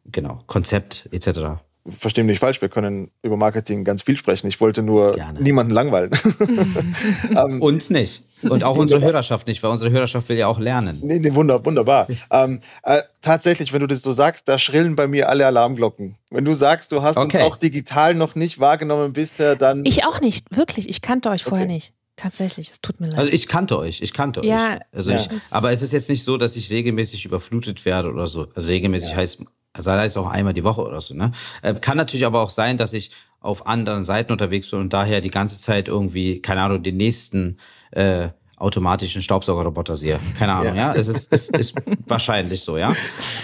[0.04, 1.62] genau, Konzept etc
[1.92, 4.48] verstehe mich nicht falsch, wir können über Marketing ganz viel sprechen.
[4.48, 5.42] Ich wollte nur Gerne.
[5.42, 6.12] niemanden langweilen.
[7.30, 8.24] ähm, Uns nicht.
[8.44, 11.00] Und auch unsere Hörerschaft nicht, weil unsere Hörerschaft will ja auch lernen.
[11.02, 12.08] Nee, nee wunder, wunderbar.
[12.32, 16.16] ähm, äh, tatsächlich, wenn du das so sagst, da schrillen bei mir alle Alarmglocken.
[16.30, 17.38] Wenn du sagst, du hast okay.
[17.38, 19.86] uns auch digital noch nicht wahrgenommen bisher, dann.
[19.86, 20.90] Ich auch nicht, wirklich.
[20.90, 21.74] Ich kannte euch vorher okay.
[21.74, 21.94] nicht.
[22.16, 23.18] Tatsächlich, es tut mir leid.
[23.18, 24.80] Also ich kannte euch, ich kannte ja, euch.
[24.92, 25.20] Also ja.
[25.22, 28.48] Ich, aber es ist jetzt nicht so, dass ich regelmäßig überflutet werde oder so.
[28.56, 29.18] Also regelmäßig ja.
[29.18, 29.42] heißt
[29.80, 31.14] also da ist auch einmal die Woche oder so.
[31.14, 31.32] Ne?
[31.62, 33.12] Äh, kann natürlich aber auch sein, dass ich
[33.42, 37.58] auf anderen Seiten unterwegs bin und daher die ganze Zeit irgendwie, keine Ahnung, den nächsten
[37.92, 40.20] äh, automatischen Staubsaugerroboter sehe.
[40.38, 40.94] Keine Ahnung, ja.
[40.94, 40.94] ja?
[40.94, 41.76] Es ist, es ist
[42.06, 42.94] wahrscheinlich so, ja.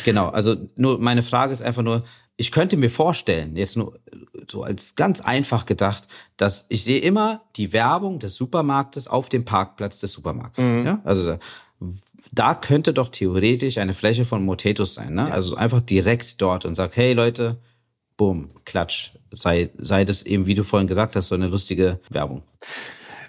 [0.04, 0.28] Genau.
[0.28, 2.04] Also nur meine Frage ist einfach nur,
[2.38, 3.98] ich könnte mir vorstellen, jetzt nur
[4.52, 6.06] so als ganz einfach gedacht,
[6.36, 10.66] dass ich sehe immer die Werbung des Supermarktes auf dem Parkplatz des Supermarktes.
[10.66, 10.86] Mhm.
[10.86, 11.00] Ja?
[11.06, 11.38] Also
[12.32, 15.28] da könnte doch theoretisch eine Fläche von Motetus sein, ne?
[15.28, 15.34] Ja.
[15.34, 17.58] Also einfach direkt dort und sagt, hey Leute,
[18.18, 19.12] boom, klatsch.
[19.32, 22.44] Sei, sei das eben, wie du vorhin gesagt hast, so eine lustige Werbung.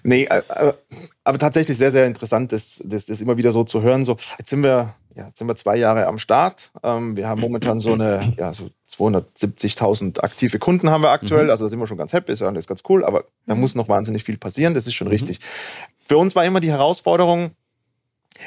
[0.07, 0.73] Nee, äh, äh,
[1.25, 4.05] aber tatsächlich sehr, sehr interessant, das, das, das immer wieder so zu hören.
[4.05, 6.71] So, jetzt sind wir, ja, jetzt sind wir zwei Jahre am Start.
[6.85, 11.47] Ähm, wir haben momentan so eine, ja, so 270.000 aktive Kunden haben wir aktuell.
[11.47, 11.51] Mhm.
[11.51, 13.89] Also da sind wir schon ganz happy, das ist ganz cool, aber da muss noch
[13.89, 14.75] wahnsinnig viel passieren.
[14.75, 15.15] Das ist schon mhm.
[15.15, 15.41] richtig.
[16.07, 17.51] Für uns war immer die Herausforderung,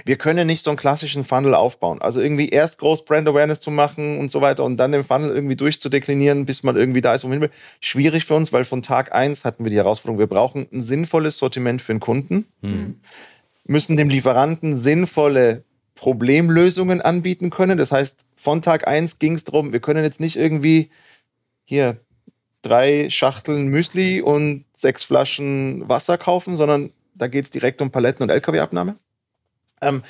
[0.06, 2.02] wir können nicht so einen klassischen Funnel aufbauen.
[2.02, 5.32] Also irgendwie erst groß Brand Awareness zu machen und so weiter und dann den Funnel
[5.32, 7.52] irgendwie durchzudeklinieren, bis man irgendwie da ist, wo man will.
[7.80, 11.38] Schwierig für uns, weil von Tag eins hatten wir die Herausforderung, wir brauchen ein sinnvolles
[11.38, 13.00] Sortiment für den Kunden, mhm.
[13.66, 15.64] müssen dem Lieferanten sinnvolle
[15.96, 17.78] Problemlösungen anbieten können.
[17.78, 20.90] Das heißt, von Tag eins ging es darum, wir können jetzt nicht irgendwie
[21.66, 21.98] hier
[22.62, 28.24] drei Schachteln Müsli und sechs Flaschen Wasser kaufen, sondern da geht es direkt um Paletten
[28.24, 28.96] und LKW-Abnahme.
[29.82, 30.04] Ähm,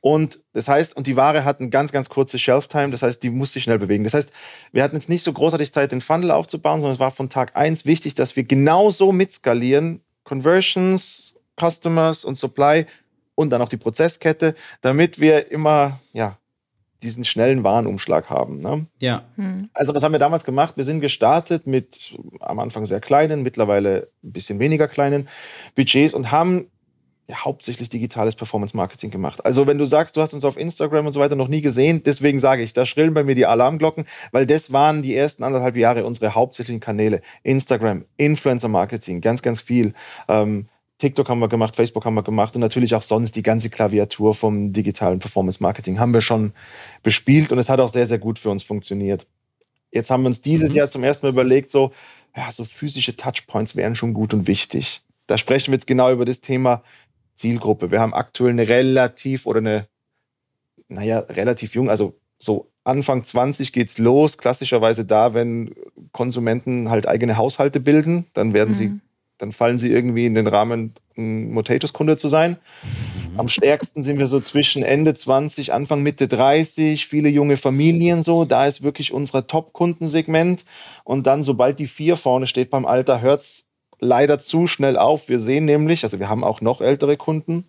[0.00, 3.30] und das heißt, und die Ware hat eine ganz, ganz kurze Shelf-Time, das heißt, die
[3.30, 4.04] muss sich schnell bewegen.
[4.04, 4.30] Das heißt,
[4.70, 7.56] wir hatten jetzt nicht so großartig Zeit, den Funnel aufzubauen, sondern es war von Tag
[7.56, 12.86] eins wichtig, dass wir genauso mitskalieren, Conversions, Customers und Supply
[13.34, 16.38] und dann auch die Prozesskette, damit wir immer, ja,
[17.02, 18.60] diesen schnellen Warenumschlag haben.
[18.60, 18.86] Ne?
[19.00, 19.24] Ja.
[19.36, 19.70] Hm.
[19.74, 20.76] Also was haben wir damals gemacht?
[20.76, 25.28] Wir sind gestartet mit am Anfang sehr kleinen, mittlerweile ein bisschen weniger kleinen
[25.74, 26.70] Budgets und haben
[27.28, 29.44] ja, hauptsächlich digitales Performance-Marketing gemacht.
[29.44, 32.02] Also wenn du sagst, du hast uns auf Instagram und so weiter noch nie gesehen,
[32.04, 35.76] deswegen sage ich, da schrillen bei mir die Alarmglocken, weil das waren die ersten anderthalb
[35.76, 37.22] Jahre unsere hauptsächlichen Kanäle.
[37.42, 39.92] Instagram, Influencer-Marketing, ganz, ganz viel.
[40.28, 40.68] Ähm,
[40.98, 44.34] TikTok haben wir gemacht, Facebook haben wir gemacht und natürlich auch sonst die ganze Klaviatur
[44.34, 46.52] vom digitalen Performance-Marketing haben wir schon
[47.02, 49.26] bespielt und es hat auch sehr, sehr gut für uns funktioniert.
[49.92, 50.76] Jetzt haben wir uns dieses mhm.
[50.76, 51.92] Jahr zum ersten Mal überlegt, so,
[52.36, 55.02] ja, so physische Touchpoints wären schon gut und wichtig.
[55.26, 56.82] Da sprechen wir jetzt genau über das Thema
[57.36, 57.90] Zielgruppe.
[57.90, 59.86] Wir haben aktuell eine relativ oder eine,
[60.88, 65.74] naja, relativ jung, also so Anfang 20 geht's los, klassischerweise da, wenn
[66.12, 68.74] Konsumenten halt eigene Haushalte bilden, dann werden mhm.
[68.74, 69.00] sie,
[69.38, 72.52] dann fallen sie irgendwie in den Rahmen, ein Motatus-Kunde zu sein.
[73.32, 73.40] Mhm.
[73.40, 78.44] Am stärksten sind wir so zwischen Ende 20, Anfang Mitte 30, viele junge Familien so.
[78.44, 80.64] Da ist wirklich unser Top-Kundensegment.
[81.04, 83.65] Und dann, sobald die vier vorne steht beim Alter, hört's
[84.00, 85.28] leider zu schnell auf.
[85.28, 87.64] Wir sehen nämlich, also wir haben auch noch ältere Kunden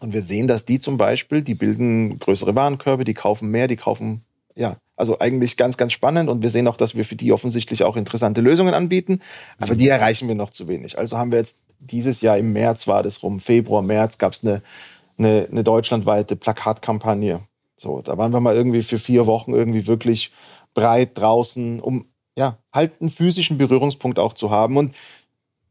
[0.00, 3.76] und wir sehen, dass die zum Beispiel, die bilden größere Warenkörbe, die kaufen mehr, die
[3.76, 4.22] kaufen,
[4.54, 7.84] ja, also eigentlich ganz, ganz spannend und wir sehen auch, dass wir für die offensichtlich
[7.84, 9.20] auch interessante Lösungen anbieten,
[9.58, 9.78] aber mhm.
[9.78, 10.98] die erreichen wir noch zu wenig.
[10.98, 14.44] Also haben wir jetzt dieses Jahr im März war das rum, Februar, März gab es
[14.44, 14.62] eine,
[15.18, 17.40] eine, eine deutschlandweite Plakatkampagne.
[17.76, 20.32] So, da waren wir mal irgendwie für vier Wochen irgendwie wirklich
[20.72, 22.06] breit draußen, um
[22.38, 24.76] ja, halt einen physischen Berührungspunkt auch zu haben.
[24.76, 24.94] Und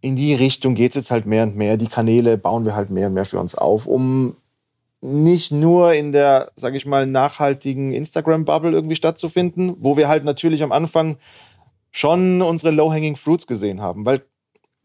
[0.05, 1.77] in die Richtung geht es jetzt halt mehr und mehr.
[1.77, 4.37] Die Kanäle bauen wir halt mehr und mehr für uns auf, um
[5.01, 10.61] nicht nur in der, sage ich mal, nachhaltigen Instagram-Bubble irgendwie stattzufinden, wo wir halt natürlich
[10.61, 11.17] am Anfang
[11.89, 14.05] schon unsere Low-Hanging Fruits gesehen haben.
[14.05, 14.23] Weil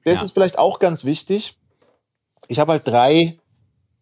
[0.04, 0.24] das ja.
[0.24, 1.58] ist vielleicht auch ganz wichtig.
[2.48, 3.36] Ich habe halt drei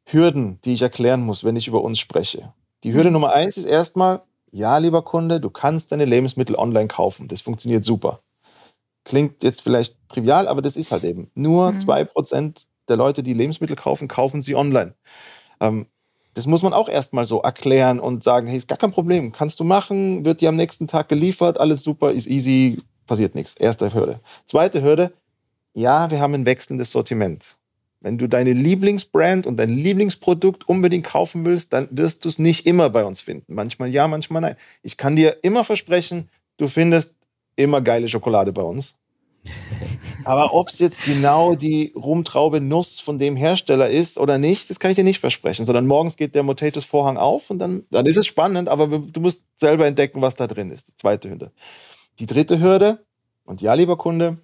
[0.05, 2.53] Hürden, die ich erklären muss, wenn ich über uns spreche.
[2.85, 3.15] Die Hürde mhm.
[3.15, 7.27] Nummer eins ist erstmal, ja, lieber Kunde, du kannst deine Lebensmittel online kaufen.
[7.27, 8.21] Das funktioniert super.
[9.09, 11.31] Klingt jetzt vielleicht trivial, aber das ist halt eben.
[11.35, 11.79] Nur mhm.
[11.79, 12.09] zwei mhm.
[12.09, 14.95] Prozent der Leute, die Lebensmittel kaufen, kaufen sie online.
[15.61, 15.87] Ähm,
[16.35, 19.59] das muss man auch erstmal so erklären und sagen, hey, ist gar kein Problem, kannst
[19.59, 23.55] du machen, wird dir am nächsten Tag geliefert, alles super, ist easy, passiert nichts.
[23.55, 24.21] Erste Hürde.
[24.47, 25.13] Zweite Hürde,
[25.75, 27.57] ja, wir haben ein wechselndes Sortiment.
[28.01, 32.67] Wenn du deine Lieblingsbrand und dein Lieblingsprodukt unbedingt kaufen willst, dann wirst du es nicht
[32.67, 33.55] immer bei uns finden.
[33.55, 34.57] Manchmal ja, manchmal nein.
[34.83, 36.29] Ich kann dir immer versprechen,
[36.59, 37.17] du findest
[37.59, 38.95] immer geile Schokolade bei uns.
[40.25, 44.79] Aber ob es jetzt genau die Rumtraube Nuss von dem Hersteller ist oder nicht, das
[44.79, 45.65] kann ich dir nicht versprechen.
[45.65, 49.21] Sondern morgens geht der Motatus Vorhang auf und dann, dann ist es spannend, aber du
[49.21, 50.89] musst selber entdecken, was da drin ist.
[50.89, 51.53] Die zweite Hürde.
[52.19, 53.05] Die dritte Hürde,
[53.45, 54.39] und ja, lieber Kunde,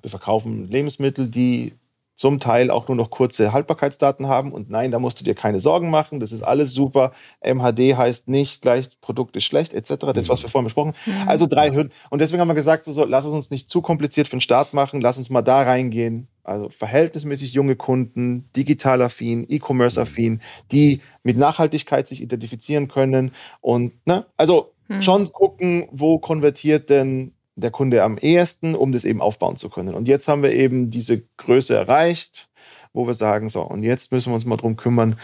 [0.00, 1.74] wir verkaufen Lebensmittel, die
[2.20, 4.52] zum Teil auch nur noch kurze Haltbarkeitsdaten haben.
[4.52, 6.20] Und nein, da musst du dir keine Sorgen machen.
[6.20, 7.12] Das ist alles super.
[7.42, 10.12] MHD heißt nicht gleich Produkt ist schlecht, etc.
[10.12, 11.28] Das, was wir vorhin besprochen haben.
[11.28, 11.90] Also drei Hürden.
[12.10, 14.42] Und deswegen haben wir gesagt, so, so, lass es uns nicht zu kompliziert für den
[14.42, 15.00] Start machen.
[15.00, 16.28] Lass uns mal da reingehen.
[16.44, 20.42] Also verhältnismäßig junge Kunden, digital affin, E-Commerce-affin,
[20.72, 23.32] die mit Nachhaltigkeit sich identifizieren können.
[23.62, 29.20] Und ne, also schon gucken, wo konvertiert denn der Kunde am ehesten, um das eben
[29.20, 29.94] aufbauen zu können.
[29.94, 32.48] Und jetzt haben wir eben diese Größe erreicht,
[32.92, 35.18] wo wir sagen, so, und jetzt müssen wir uns mal darum kümmern,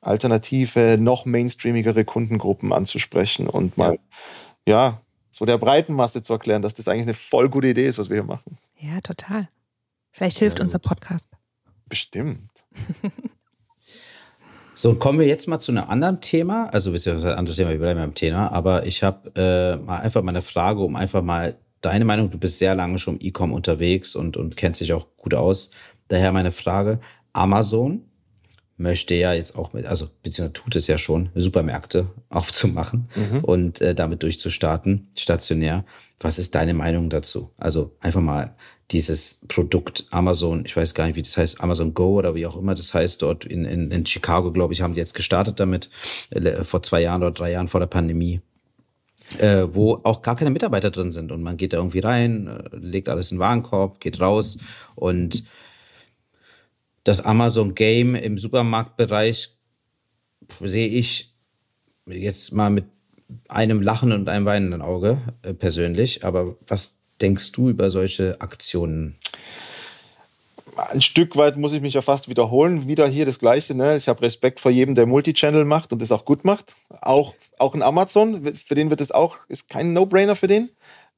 [0.00, 3.98] alternative, noch mainstreamigere Kundengruppen anzusprechen und mal,
[4.66, 4.72] ja.
[4.72, 5.00] ja,
[5.30, 8.08] so der breiten Masse zu erklären, dass das eigentlich eine voll gute Idee ist, was
[8.08, 8.56] wir hier machen.
[8.76, 9.48] Ja, total.
[10.10, 11.28] Vielleicht hilft unser Podcast.
[11.88, 12.50] Bestimmt.
[14.80, 16.68] So, kommen wir jetzt mal zu einem anderen Thema.
[16.72, 18.52] Also, beziehungsweise ein anderes Thema, wir bleiben beim Thema.
[18.52, 22.30] Aber ich habe äh, mal einfach mal eine Frage, um einfach mal deine Meinung.
[22.30, 25.72] Du bist sehr lange schon im E-Com unterwegs und, und kennst dich auch gut aus.
[26.06, 27.00] Daher meine Frage.
[27.32, 28.07] Amazon
[28.78, 33.44] möchte ja jetzt auch mit, also beziehungsweise tut es ja schon, Supermärkte aufzumachen mhm.
[33.44, 35.84] und äh, damit durchzustarten, stationär.
[36.20, 37.50] Was ist deine Meinung dazu?
[37.58, 38.54] Also einfach mal
[38.90, 42.56] dieses Produkt Amazon, ich weiß gar nicht, wie das heißt, Amazon Go oder wie auch
[42.56, 45.90] immer das heißt, dort in, in, in Chicago, glaube ich, haben die jetzt gestartet damit,
[46.30, 48.40] äh, vor zwei Jahren oder drei Jahren vor der Pandemie.
[49.38, 52.76] Äh, wo auch gar keine Mitarbeiter drin sind und man geht da irgendwie rein, äh,
[52.76, 54.56] legt alles in den Warenkorb, geht raus
[54.94, 55.44] und
[57.08, 59.56] das Amazon Game im Supermarktbereich
[60.60, 61.34] sehe ich
[62.06, 62.84] jetzt mal mit
[63.48, 66.24] einem Lachen und einem weinenden Auge äh, persönlich.
[66.24, 69.16] Aber was denkst du über solche Aktionen?
[70.76, 72.86] Ein Stück weit muss ich mich ja fast wiederholen.
[72.86, 73.74] Wieder hier das Gleiche.
[73.74, 73.96] Ne?
[73.96, 76.74] Ich habe Respekt vor jedem, der Multichannel macht und das auch gut macht.
[77.00, 80.68] Auch, auch ein Amazon, für den wird es auch, ist kein No-Brainer für den.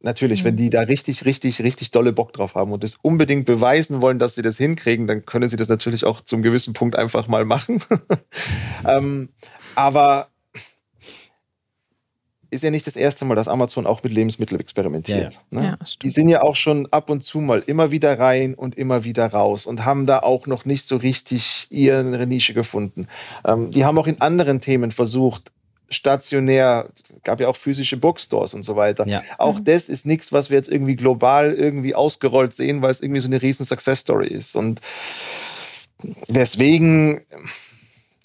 [0.02, 0.48] Natürlich, mhm.
[0.48, 4.18] wenn die da richtig, richtig, richtig dolle Bock drauf haben und es unbedingt beweisen wollen,
[4.18, 7.44] dass sie das hinkriegen, dann können sie das natürlich auch zum gewissen Punkt einfach mal
[7.44, 7.82] machen.
[8.86, 9.28] ähm,
[9.74, 10.28] aber
[12.50, 15.34] ist ja nicht das erste Mal, dass Amazon auch mit Lebensmitteln experimentiert.
[15.50, 15.60] Ja, ja.
[15.60, 15.66] Ne?
[15.80, 19.04] Ja, die sind ja auch schon ab und zu mal immer wieder rein und immer
[19.04, 23.06] wieder raus und haben da auch noch nicht so richtig ihre Nische gefunden.
[23.44, 25.52] Ähm, die haben auch in anderen Themen versucht,
[25.90, 26.88] stationär,
[27.24, 29.06] gab ja auch physische Bookstores und so weiter.
[29.06, 29.22] Ja.
[29.38, 29.64] Auch mhm.
[29.64, 33.28] das ist nichts, was wir jetzt irgendwie global irgendwie ausgerollt sehen, weil es irgendwie so
[33.28, 34.56] eine riesen Success Story ist.
[34.56, 34.80] Und
[36.28, 37.22] deswegen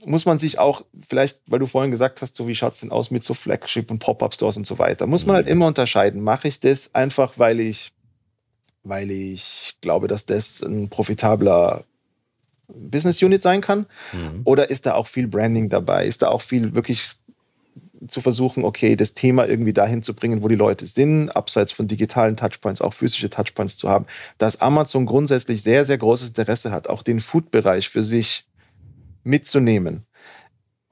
[0.05, 2.91] muss man sich auch, vielleicht, weil du vorhin gesagt hast, so wie schaut es denn
[2.91, 6.21] aus mit so Flagship und Pop-Up-Stores und so weiter, muss man halt immer unterscheiden.
[6.21, 7.91] Mache ich das einfach, weil ich,
[8.83, 11.85] weil ich glaube, dass das ein profitabler
[12.67, 13.87] Business Unit sein kann?
[14.13, 14.41] Mhm.
[14.43, 16.05] Oder ist da auch viel Branding dabei?
[16.05, 17.15] Ist da auch viel wirklich
[18.07, 21.87] zu versuchen, okay, das Thema irgendwie dahin zu bringen, wo die Leute sind, abseits von
[21.87, 24.05] digitalen Touchpoints, auch physische Touchpoints zu haben,
[24.37, 28.47] dass Amazon grundsätzlich sehr, sehr großes Interesse hat, auch den Food-Bereich für sich
[29.23, 30.05] mitzunehmen.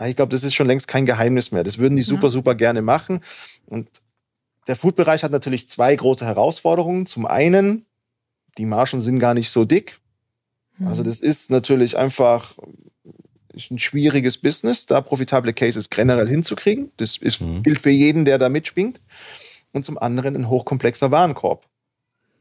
[0.05, 1.63] Ich glaube, das ist schon längst kein Geheimnis mehr.
[1.63, 3.21] Das würden die super, super gerne machen.
[3.65, 3.87] Und
[4.67, 7.05] der Food-Bereich hat natürlich zwei große Herausforderungen.
[7.05, 7.85] Zum einen,
[8.57, 9.99] die Margen sind gar nicht so dick.
[10.77, 10.87] Mhm.
[10.87, 12.55] Also das ist natürlich einfach
[13.53, 16.91] ist ein schwieriges Business, da profitable Cases generell hinzukriegen.
[16.97, 17.63] Das ist, mhm.
[17.63, 18.99] gilt für jeden, der da mitspringt.
[19.71, 21.65] Und zum anderen ein hochkomplexer Warenkorb.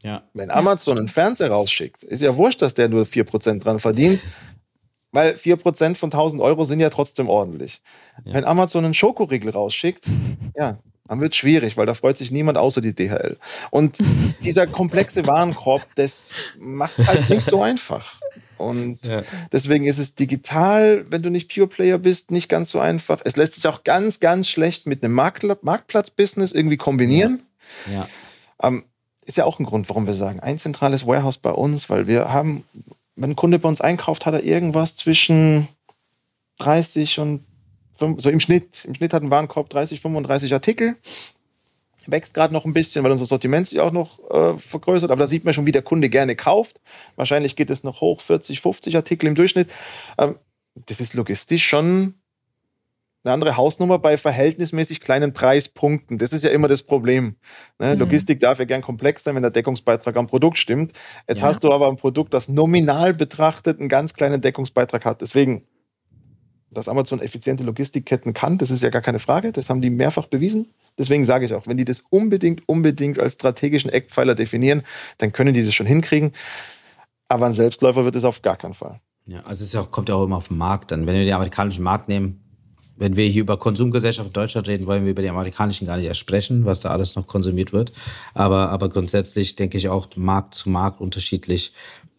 [0.03, 0.23] Ja.
[0.33, 4.21] Wenn Amazon einen Fernseher rausschickt, ist ja wurscht, dass der nur 4% dran verdient.
[5.11, 7.81] Weil 4% von 1000 Euro sind ja trotzdem ordentlich.
[8.25, 8.33] Ja.
[8.33, 10.09] Wenn Amazon einen Schokoriegel rausschickt,
[10.55, 13.37] ja, Dann wird es schwierig, weil da freut sich niemand außer die DHL.
[13.71, 13.97] Und
[14.41, 18.19] dieser komplexe Warenkorb, das macht halt nicht so einfach.
[18.63, 19.21] Und ja.
[19.51, 23.21] deswegen ist es digital, wenn du nicht Pure Player bist, nicht ganz so einfach.
[23.23, 27.43] Es lässt sich auch ganz, ganz schlecht mit einem Markt Marktplatz-Business irgendwie kombinieren.
[27.91, 28.07] Ja.
[28.61, 28.85] Ähm,
[29.25, 32.33] ist ja auch ein Grund, warum wir sagen, ein zentrales Warehouse bei uns, weil wir
[32.33, 32.63] haben,
[33.15, 35.67] wenn ein Kunde bei uns einkauft, hat er irgendwas zwischen
[36.59, 37.45] 30 und
[38.17, 38.85] so im Schnitt.
[38.85, 40.95] Im Schnitt hat ein Warenkorb 30, 35 Artikel.
[42.07, 45.11] Wächst gerade noch ein bisschen, weil unser Sortiment sich auch noch äh, vergrößert.
[45.11, 46.81] Aber da sieht man schon, wie der Kunde gerne kauft.
[47.15, 49.71] Wahrscheinlich geht es noch hoch, 40, 50 Artikel im Durchschnitt.
[50.17, 50.35] Ähm,
[50.75, 52.15] das ist logistisch schon
[53.23, 56.17] eine andere Hausnummer bei verhältnismäßig kleinen Preispunkten.
[56.17, 57.37] Das ist ja immer das Problem.
[57.79, 57.93] Ne?
[57.93, 57.99] Mhm.
[57.99, 60.91] Logistik darf ja gern komplex sein, wenn der Deckungsbeitrag am Produkt stimmt.
[61.27, 61.47] Jetzt ja.
[61.47, 65.21] hast du aber ein Produkt, das nominal betrachtet einen ganz kleinen Deckungsbeitrag hat.
[65.21, 65.65] Deswegen
[66.73, 69.51] dass Amazon effiziente Logistikketten kann, das ist ja gar keine Frage.
[69.51, 70.67] Das haben die mehrfach bewiesen.
[70.97, 74.83] Deswegen sage ich auch, wenn die das unbedingt, unbedingt als strategischen Eckpfeiler definieren,
[75.17, 76.33] dann können die das schon hinkriegen.
[77.29, 78.99] Aber ein Selbstläufer wird es auf gar keinen Fall.
[79.25, 81.07] Ja, also es kommt ja auch immer auf den Markt dann.
[81.07, 82.43] Wenn wir den amerikanischen Markt nehmen,
[82.95, 86.05] wenn wir hier über Konsumgesellschaft in Deutschland reden, wollen wir über die amerikanischen gar nicht
[86.05, 87.91] erst sprechen, was da alles noch konsumiert wird.
[88.33, 91.73] Aber, aber grundsätzlich denke ich auch Markt zu Markt unterschiedlich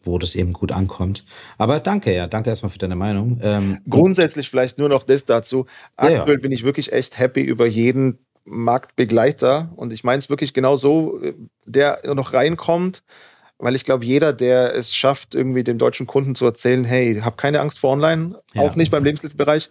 [0.07, 1.24] wo das eben gut ankommt.
[1.59, 3.40] Aber danke, ja, danke erstmal für deine Meinung.
[3.42, 5.66] Ähm, Grundsätzlich vielleicht nur noch das dazu.
[5.96, 6.38] Aktuell ja, ja.
[6.38, 11.20] bin ich wirklich echt happy über jeden Marktbegleiter und ich meine es wirklich genau so,
[11.64, 13.02] der noch reinkommt,
[13.59, 17.38] weil ich glaube, jeder, der es schafft, irgendwie dem deutschen Kunden zu erzählen, hey, hab
[17.38, 18.62] keine Angst vor Online, ja.
[18.62, 19.70] auch nicht beim Lebensmittelbereich,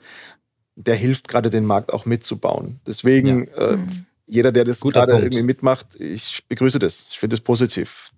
[0.76, 2.80] der hilft gerade den Markt auch mitzubauen.
[2.88, 4.06] Deswegen, äh, mhm.
[4.26, 7.08] jeder, der das gerade irgendwie mitmacht, ich begrüße das.
[7.12, 8.12] Ich finde es positiv.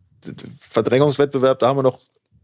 [0.69, 1.99] Verdrängungswettbewerb, da haben wir noch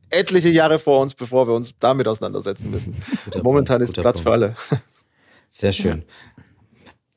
[0.09, 2.95] etliche Jahre vor uns, bevor wir uns damit auseinandersetzen müssen.
[3.25, 4.27] Guter Momentan Punkt, ist Platz Punkt.
[4.27, 4.55] für alle.
[5.49, 6.03] Sehr schön.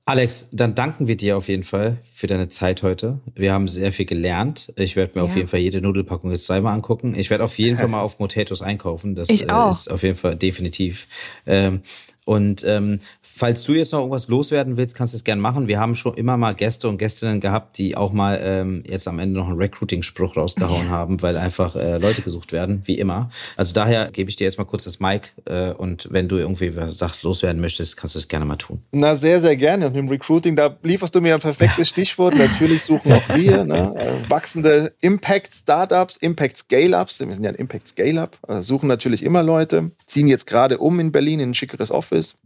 [0.06, 3.20] Alex, dann danken wir dir auf jeden Fall für deine Zeit heute.
[3.34, 4.70] Wir haben sehr viel gelernt.
[4.76, 5.30] Ich werde mir ja.
[5.30, 7.14] auf jeden Fall jede Nudelpackung jetzt zweimal angucken.
[7.16, 9.14] Ich werde auf jeden Fall mal auf Motatos einkaufen.
[9.14, 9.70] Das ich auch.
[9.70, 11.08] ist auf jeden Fall definitiv.
[11.46, 11.80] Ähm,
[12.26, 13.00] und ähm,
[13.36, 15.66] Falls du jetzt noch irgendwas loswerden willst, kannst du es gerne machen.
[15.66, 19.18] Wir haben schon immer mal Gäste und Gästinnen gehabt, die auch mal ähm, jetzt am
[19.18, 23.30] Ende noch einen Recruiting-Spruch rausgehauen haben, weil einfach äh, Leute gesucht werden, wie immer.
[23.56, 26.76] Also daher gebe ich dir jetzt mal kurz das Mic äh, und wenn du irgendwie
[26.76, 28.82] was sagst, loswerden möchtest, kannst du es gerne mal tun.
[28.92, 29.88] Na, sehr, sehr gerne.
[29.88, 32.36] Und im Recruiting, da lieferst du mir ein perfektes Stichwort.
[32.36, 37.18] Natürlich suchen auch wir ne, äh, wachsende Impact-Startups, Impact-Scale-Ups.
[37.18, 38.38] Wir sind ja ein Impact-Scale-Up.
[38.46, 42.36] Äh, suchen natürlich immer Leute, ziehen jetzt gerade um in Berlin in ein schickeres Office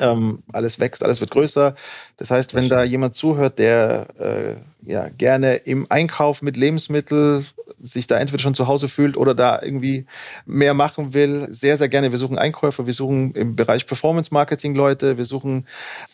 [0.00, 1.74] ähm, alles wächst, alles wird größer.
[2.16, 7.46] Das heißt, wenn da jemand zuhört, der äh, ja gerne im Einkauf mit Lebensmitteln
[7.80, 10.06] sich da entweder schon zu Hause fühlt oder da irgendwie
[10.46, 12.10] mehr machen will, sehr, sehr gerne.
[12.10, 15.66] Wir suchen Einkäufer, wir suchen im Bereich Performance Marketing Leute, wir suchen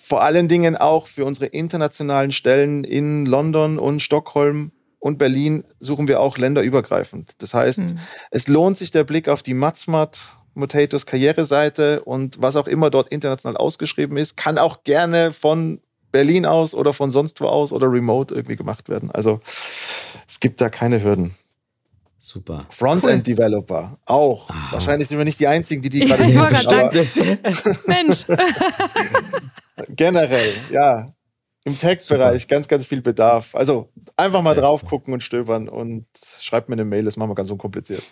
[0.03, 6.09] vor allen Dingen auch für unsere internationalen Stellen in London und Stockholm und Berlin suchen
[6.09, 7.35] wir auch länderübergreifend.
[7.39, 7.99] Das heißt, hm.
[8.31, 10.19] es lohnt sich der Blick auf die Matzmat
[10.55, 15.81] Motatos Karriereseite und was auch immer dort international ausgeschrieben ist, kann auch gerne von
[16.13, 19.11] Berlin aus oder von sonst wo aus oder remote irgendwie gemacht werden.
[19.11, 19.41] Also
[20.29, 21.35] es gibt da keine Hürden.
[22.25, 22.61] Super.
[22.71, 24.49] Frontend-Developer auch.
[24.49, 24.55] Ah.
[24.71, 26.41] Wahrscheinlich sind wir nicht die Einzigen, die die gerade hier
[27.87, 28.25] Mensch.
[29.89, 31.07] Generell, ja.
[31.65, 33.55] Im Textbereich ganz, ganz viel Bedarf.
[33.55, 36.07] Also einfach mal Sehr drauf gucken und stöbern und
[36.41, 38.05] schreibt mir eine Mail, das machen wir ganz unkompliziert.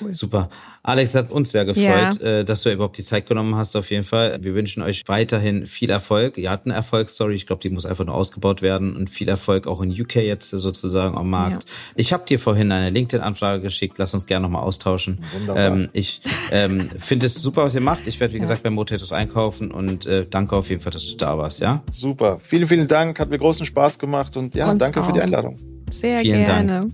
[0.00, 0.14] Cool.
[0.14, 0.50] Super.
[0.82, 2.26] Alex hat uns sehr gefreut, ja.
[2.26, 4.38] Äh, dass du überhaupt die Zeit genommen hast, auf jeden Fall.
[4.40, 6.38] Wir wünschen euch weiterhin viel Erfolg.
[6.38, 7.34] Ihr habt eine Erfolgsstory.
[7.34, 10.50] Ich glaube, die muss einfach nur ausgebaut werden und viel Erfolg auch in UK jetzt
[10.50, 11.64] sozusagen am Markt.
[11.64, 11.74] Ja.
[11.96, 13.98] Ich habe dir vorhin eine LinkedIn-Anfrage geschickt.
[13.98, 15.20] Lass uns gerne nochmal austauschen.
[15.32, 15.66] Wunderbar.
[15.66, 16.20] Ähm, ich
[16.50, 18.06] ähm, finde es super, was ihr macht.
[18.06, 18.42] Ich werde, wie ja.
[18.42, 21.60] gesagt, bei Motatos einkaufen und äh, danke auf jeden Fall, dass du da warst.
[21.60, 21.82] Ja?
[21.92, 22.38] Super.
[22.42, 23.18] Vielen, vielen Dank.
[23.18, 25.06] Hat mir großen Spaß gemacht und ja, uns danke auch.
[25.06, 25.58] für die Einladung.
[25.90, 26.80] Sehr Vielen gerne.
[26.80, 26.92] Dank.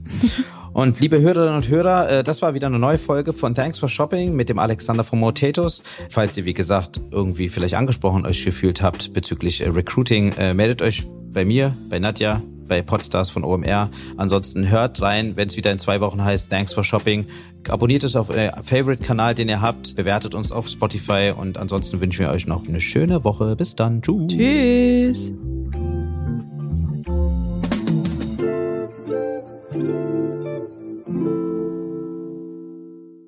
[0.74, 3.88] Und liebe Hörerinnen und Hörer, äh, das war wieder eine neue Folge von Thanks for
[3.88, 5.84] Shopping mit dem Alexander von Motatos.
[6.10, 10.82] Falls ihr, wie gesagt, irgendwie vielleicht angesprochen euch gefühlt habt bezüglich äh, Recruiting, äh, meldet
[10.82, 13.88] euch bei mir, bei Nadja, bei Podstars von OMR.
[14.16, 17.26] Ansonsten hört rein, wenn es wieder in zwei Wochen heißt Thanks for Shopping.
[17.68, 19.94] Abonniert es auf euer Favorite-Kanal, den ihr habt.
[19.94, 21.32] Bewertet uns auf Spotify.
[21.36, 23.54] Und ansonsten wünschen wir euch noch eine schöne Woche.
[23.54, 24.02] Bis dann.
[24.02, 24.26] Tschüss.
[24.28, 25.34] Tschüss.